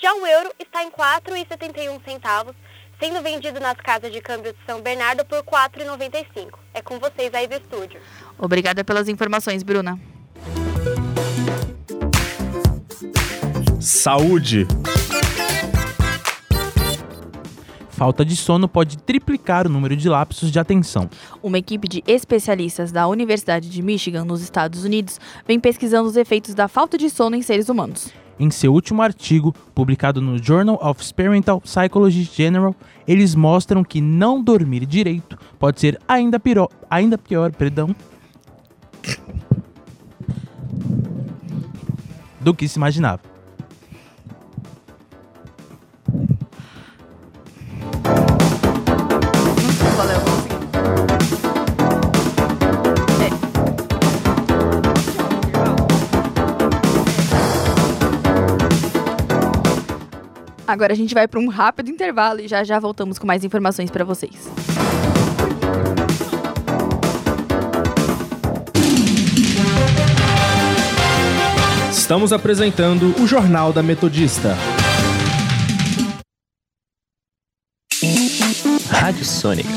Já 0.00 0.14
o 0.14 0.26
euro 0.26 0.52
está 0.60 0.84
em 0.84 0.90
R$ 0.90 0.92
4,71, 0.92 2.54
sendo 3.00 3.20
vendido 3.22 3.58
nas 3.58 3.76
casas 3.78 4.12
de 4.12 4.20
câmbio 4.20 4.52
de 4.52 4.58
São 4.64 4.80
Bernardo 4.80 5.24
por 5.24 5.38
R$ 5.38 5.44
4,95. 5.44 6.50
É 6.72 6.82
com 6.82 7.00
vocês 7.00 7.34
aí 7.34 7.48
do 7.48 7.54
estúdio. 7.54 8.00
Obrigada 8.38 8.84
pelas 8.84 9.08
informações, 9.08 9.64
Bruna. 9.64 9.98
Saúde. 13.86 14.66
Falta 17.90 18.24
de 18.24 18.34
sono 18.34 18.66
pode 18.66 18.98
triplicar 18.98 19.64
o 19.64 19.70
número 19.70 19.96
de 19.96 20.08
lapsos 20.08 20.50
de 20.50 20.58
atenção. 20.58 21.08
Uma 21.40 21.58
equipe 21.58 21.86
de 21.86 22.02
especialistas 22.04 22.90
da 22.90 23.06
Universidade 23.06 23.70
de 23.70 23.80
Michigan, 23.82 24.24
nos 24.24 24.42
Estados 24.42 24.82
Unidos, 24.84 25.20
vem 25.46 25.60
pesquisando 25.60 26.08
os 26.08 26.16
efeitos 26.16 26.52
da 26.52 26.66
falta 26.66 26.98
de 26.98 27.08
sono 27.08 27.36
em 27.36 27.42
seres 27.42 27.68
humanos. 27.68 28.12
Em 28.40 28.50
seu 28.50 28.74
último 28.74 29.02
artigo, 29.02 29.54
publicado 29.72 30.20
no 30.20 30.36
Journal 30.36 30.80
of 30.82 31.00
Experimental 31.00 31.60
Psychology 31.60 32.24
General, 32.24 32.74
eles 33.06 33.36
mostram 33.36 33.84
que 33.84 34.00
não 34.00 34.42
dormir 34.42 34.84
direito 34.84 35.38
pode 35.60 35.80
ser 35.80 35.96
ainda 36.08 36.40
pior, 36.40 36.68
ainda 36.90 37.16
pior, 37.16 37.52
perdão, 37.52 37.94
do 42.40 42.52
que 42.52 42.66
se 42.66 42.80
imaginava. 42.80 43.35
Agora 60.66 60.92
a 60.92 60.96
gente 60.96 61.14
vai 61.14 61.28
para 61.28 61.38
um 61.38 61.48
rápido 61.48 61.90
intervalo 61.90 62.40
e 62.40 62.48
já 62.48 62.64
já 62.64 62.78
voltamos 62.80 63.18
com 63.18 63.26
mais 63.26 63.44
informações 63.44 63.90
para 63.90 64.04
vocês. 64.04 64.34
Estamos 71.90 72.32
apresentando 72.32 73.14
o 73.20 73.26
Jornal 73.26 73.72
da 73.72 73.82
Metodista. 73.82 74.56
Rádio 78.90 79.24
Sônica. 79.24 79.68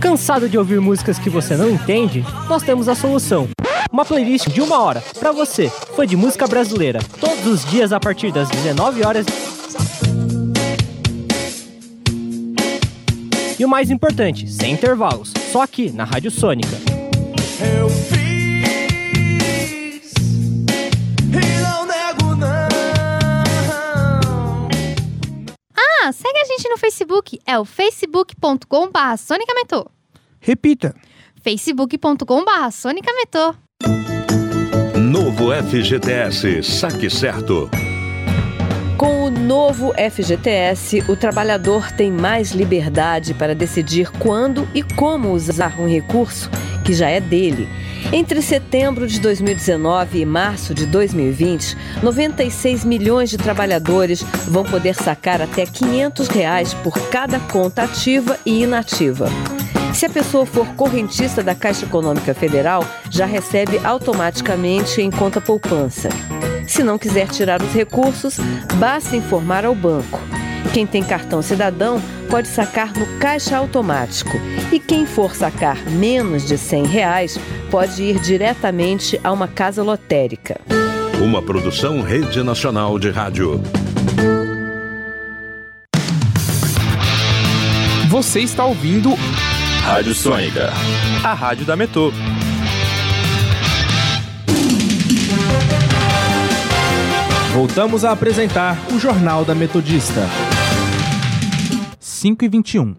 Cansado 0.00 0.48
de 0.48 0.58
ouvir 0.58 0.80
músicas 0.80 1.18
que 1.18 1.30
você 1.30 1.56
não 1.56 1.70
entende? 1.70 2.24
Nós 2.48 2.62
temos 2.62 2.88
a 2.88 2.94
solução. 2.94 3.48
Uma 3.92 4.04
playlist 4.04 4.48
de 4.48 4.60
uma 4.60 4.80
hora 4.80 5.02
para 5.18 5.32
você, 5.32 5.68
fã 5.68 6.06
de 6.06 6.16
música 6.16 6.46
brasileira, 6.46 7.00
todos 7.20 7.44
os 7.44 7.64
dias 7.64 7.92
a 7.92 7.98
partir 7.98 8.30
das 8.30 8.48
19 8.48 9.04
horas. 9.04 9.26
E 13.58 13.64
o 13.64 13.68
mais 13.68 13.90
importante, 13.90 14.48
sem 14.48 14.72
intervalos, 14.72 15.32
só 15.50 15.62
aqui 15.62 15.90
na 15.90 16.04
Rádio 16.04 16.30
Sônica. 16.30 16.70
Eu 17.76 17.88
fiz 17.90 18.14
e 21.26 21.62
não 21.62 21.84
nego 21.84 22.36
não. 22.36 22.68
Ah, 25.76 26.12
segue 26.12 26.38
a 26.38 26.44
gente 26.44 26.68
no 26.68 26.78
Facebook. 26.78 27.40
É 27.44 27.58
o 27.58 27.64
facebook.com.br 27.64 29.16
Sonicametô. 29.18 29.90
Repita. 30.40 30.94
facebook.com.br 31.42 32.70
Sonicametô. 32.70 33.56
Novo 35.40 35.52
FGTS 35.52 36.62
Saque 36.62 37.08
Certo. 37.08 37.70
Com 38.98 39.24
o 39.24 39.30
novo 39.30 39.94
FGTS, 39.94 41.02
o 41.08 41.16
trabalhador 41.16 41.90
tem 41.90 42.12
mais 42.12 42.52
liberdade 42.52 43.32
para 43.32 43.54
decidir 43.54 44.10
quando 44.10 44.68
e 44.74 44.82
como 44.82 45.32
usar 45.32 45.80
um 45.80 45.88
recurso 45.88 46.50
que 46.84 46.92
já 46.92 47.08
é 47.08 47.20
dele. 47.20 47.66
Entre 48.12 48.42
setembro 48.42 49.06
de 49.06 49.18
2019 49.20 50.20
e 50.20 50.26
março 50.26 50.74
de 50.74 50.84
2020, 50.84 51.76
96 52.02 52.84
milhões 52.84 53.30
de 53.30 53.38
trabalhadores 53.38 54.22
vão 54.46 54.64
poder 54.64 54.94
sacar 54.94 55.40
até 55.40 55.64
500 55.64 56.28
reais 56.28 56.74
por 56.74 56.92
cada 57.08 57.40
conta 57.40 57.84
ativa 57.84 58.38
e 58.44 58.62
inativa. 58.62 59.28
Se 59.92 60.06
a 60.06 60.10
pessoa 60.10 60.46
for 60.46 60.66
correntista 60.74 61.42
da 61.42 61.54
Caixa 61.54 61.84
Econômica 61.84 62.32
Federal, 62.32 62.84
já 63.10 63.26
recebe 63.26 63.78
automaticamente 63.84 65.02
em 65.02 65.10
conta 65.10 65.40
poupança. 65.40 66.08
Se 66.66 66.82
não 66.82 66.96
quiser 66.96 67.28
tirar 67.28 67.60
os 67.60 67.72
recursos, 67.72 68.38
basta 68.76 69.16
informar 69.16 69.64
ao 69.64 69.74
banco. 69.74 70.20
Quem 70.72 70.86
tem 70.86 71.02
cartão 71.02 71.42
cidadão 71.42 72.00
pode 72.30 72.46
sacar 72.46 72.92
no 72.96 73.18
caixa 73.18 73.56
automático. 73.56 74.38
E 74.72 74.78
quem 74.78 75.04
for 75.04 75.34
sacar 75.34 75.76
menos 75.90 76.46
de 76.46 76.56
100 76.56 76.86
reais 76.86 77.38
pode 77.70 78.02
ir 78.02 78.20
diretamente 78.20 79.20
a 79.24 79.32
uma 79.32 79.48
casa 79.48 79.82
lotérica. 79.82 80.60
Uma 81.20 81.42
produção 81.42 82.00
Rede 82.00 82.42
Nacional 82.42 82.98
de 82.98 83.10
Rádio. 83.10 83.60
Você 88.08 88.40
está 88.40 88.64
ouvindo 88.64 89.10
Rádio 89.82 90.14
Sônica. 90.14 90.70
a 91.24 91.34
rádio 91.34 91.66
da 91.66 91.76
Metô. 91.76 92.12
Voltamos 97.52 98.04
a 98.04 98.12
apresentar 98.12 98.78
o 98.92 98.98
Jornal 98.98 99.44
da 99.44 99.54
Metodista. 99.54 100.28
5 101.98 102.44
e 102.44 102.48
21. 102.48 102.94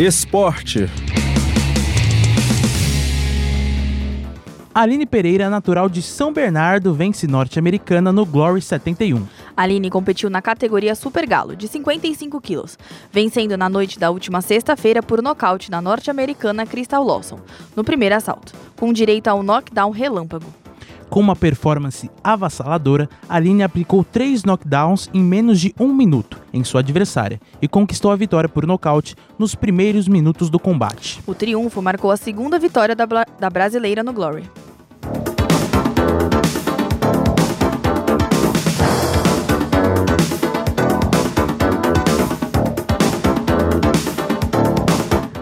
Esporte. 0.00 0.88
Aline 4.74 5.04
Pereira, 5.04 5.50
natural 5.50 5.88
de 5.88 6.00
São 6.00 6.32
Bernardo, 6.32 6.94
vence 6.94 7.26
norte-americana 7.26 8.10
no 8.10 8.24
Glory 8.24 8.62
71. 8.62 9.26
Aline 9.56 9.90
competiu 9.90 10.30
na 10.30 10.42
categoria 10.42 10.94
Super 10.94 11.26
Galo, 11.26 11.54
de 11.56 11.68
55 11.68 12.40
quilos, 12.40 12.78
vencendo 13.10 13.56
na 13.56 13.68
noite 13.68 13.98
da 13.98 14.10
última 14.10 14.40
sexta-feira 14.40 15.02
por 15.02 15.22
nocaute 15.22 15.70
na 15.70 15.80
norte-americana 15.80 16.66
Crystal 16.66 17.04
Lawson, 17.04 17.38
no 17.76 17.84
primeiro 17.84 18.14
assalto, 18.14 18.52
com 18.76 18.92
direito 18.92 19.28
ao 19.28 19.42
knockdown 19.42 19.90
relâmpago. 19.90 20.46
Com 21.12 21.20
uma 21.20 21.36
performance 21.36 22.10
avassaladora, 22.24 23.06
Aline 23.28 23.62
aplicou 23.62 24.02
três 24.02 24.44
knockdowns 24.44 25.10
em 25.12 25.22
menos 25.22 25.60
de 25.60 25.74
um 25.78 25.92
minuto 25.92 26.40
em 26.54 26.64
sua 26.64 26.80
adversária 26.80 27.38
e 27.60 27.68
conquistou 27.68 28.10
a 28.10 28.16
vitória 28.16 28.48
por 28.48 28.66
nocaute 28.66 29.14
nos 29.38 29.54
primeiros 29.54 30.08
minutos 30.08 30.48
do 30.48 30.58
combate. 30.58 31.20
O 31.26 31.34
triunfo 31.34 31.82
marcou 31.82 32.10
a 32.10 32.16
segunda 32.16 32.58
vitória 32.58 32.96
da, 32.96 33.06
da 33.38 33.50
brasileira 33.50 34.02
no 34.02 34.14
Glory. 34.14 34.44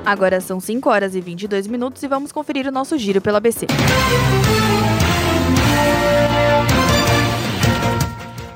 Agora 0.04 0.40
são 0.40 0.58
5 0.58 0.88
horas 0.88 1.14
e 1.14 1.20
22 1.20 1.66
minutos 1.66 2.02
e 2.02 2.08
vamos 2.08 2.32
conferir 2.32 2.66
o 2.66 2.72
nosso 2.72 2.96
giro 2.98 3.20
pela 3.20 3.38
ABC. 3.38 3.66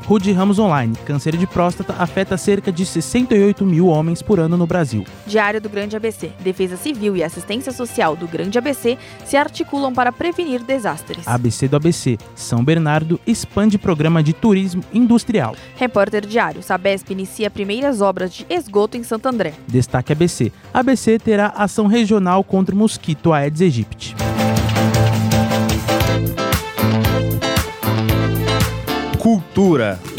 Rude 0.07 0.33
Ramos 0.33 0.59
Online. 0.59 0.95
Câncer 1.07 1.35
de 1.37 1.47
próstata 1.47 1.95
afeta 1.99 2.37
cerca 2.37 2.71
de 2.71 2.85
68 2.85 3.65
mil 3.65 3.87
homens 3.87 4.21
por 4.21 4.39
ano 4.39 4.57
no 4.57 4.67
Brasil. 4.67 5.05
Diário 5.27 5.61
do 5.61 5.69
Grande 5.69 5.97
ABC. 5.97 6.31
Defesa 6.41 6.77
Civil 6.77 7.17
e 7.17 7.25
Assistência 7.25 7.73
Social 7.73 8.15
do 8.15 8.29
Grande 8.29 8.59
ABC 8.59 8.99
se 9.25 9.37
articulam 9.37 9.95
para 9.95 10.13
prevenir 10.13 10.63
desastres. 10.63 11.27
ABC 11.27 11.69
do 11.69 11.77
ABC. 11.77 12.19
São 12.35 12.63
Bernardo 12.63 13.19
expande 13.27 13.79
programa 13.79 14.23
de 14.23 14.35
turismo 14.35 14.85
industrial. 14.93 15.57
Repórter 15.77 16.27
Diário. 16.27 16.63
Sabesp 16.63 17.11
inicia 17.11 17.51
primeiras 17.51 18.03
obras 18.03 18.35
de 18.35 18.45
esgoto 18.51 18.99
em 18.99 19.03
Santo 19.03 19.27
André. 19.27 19.55
Destaque 19.67 20.13
ABC. 20.13 20.53
ABC 20.73 21.19
terá 21.19 21.47
ação 21.57 21.87
regional 21.87 22.45
contra 22.45 22.75
o 22.75 22.79
mosquito 22.79 23.33
Aedes 23.33 23.63
aegypti. 23.63 24.15
Cultura. 29.55 30.14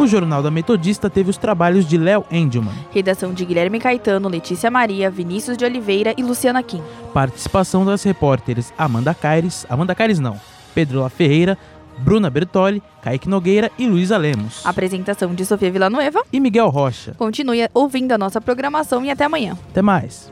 O 0.08 0.10
Jornal 0.10 0.42
da 0.42 0.50
Metodista 0.50 1.10
teve 1.10 1.30
os 1.30 1.36
trabalhos 1.36 1.86
de 1.86 1.98
Léo 1.98 2.24
Engelman. 2.32 2.74
Redação 2.94 3.34
de 3.34 3.44
Guilherme 3.44 3.78
Caetano, 3.78 4.30
Letícia 4.30 4.72
Maria, 4.72 5.12
Vinícius 5.12 5.58
de 5.58 5.66
Oliveira 5.66 6.14
e 6.18 6.24
Luciana 6.24 6.64
Kim. 6.64 6.82
Participação 7.14 7.86
das 7.86 8.04
repórteres 8.04 8.74
Amanda 8.78 9.14
Caires, 9.14 9.66
Amanda 9.70 9.94
Caires 9.94 10.18
não, 10.18 10.40
Pedro 10.74 11.02
La 11.02 11.10
Ferreira, 11.10 11.58
Bruna 11.98 12.30
Bertoli, 12.30 12.82
Kaique 13.02 13.28
Nogueira 13.28 13.70
e 13.78 13.86
Luísa 13.86 14.16
Lemos. 14.16 14.66
Apresentação 14.66 15.36
de 15.36 15.46
Sofia 15.46 15.70
Villanueva 15.70 16.24
e 16.32 16.40
Miguel 16.40 16.70
Rocha. 16.70 17.14
Continue 17.18 17.68
ouvindo 17.74 18.14
a 18.14 18.18
nossa 18.18 18.40
programação 18.40 19.04
e 19.04 19.12
até 19.12 19.26
amanhã. 19.26 19.58
Até 19.72 19.82
mais. 19.82 20.32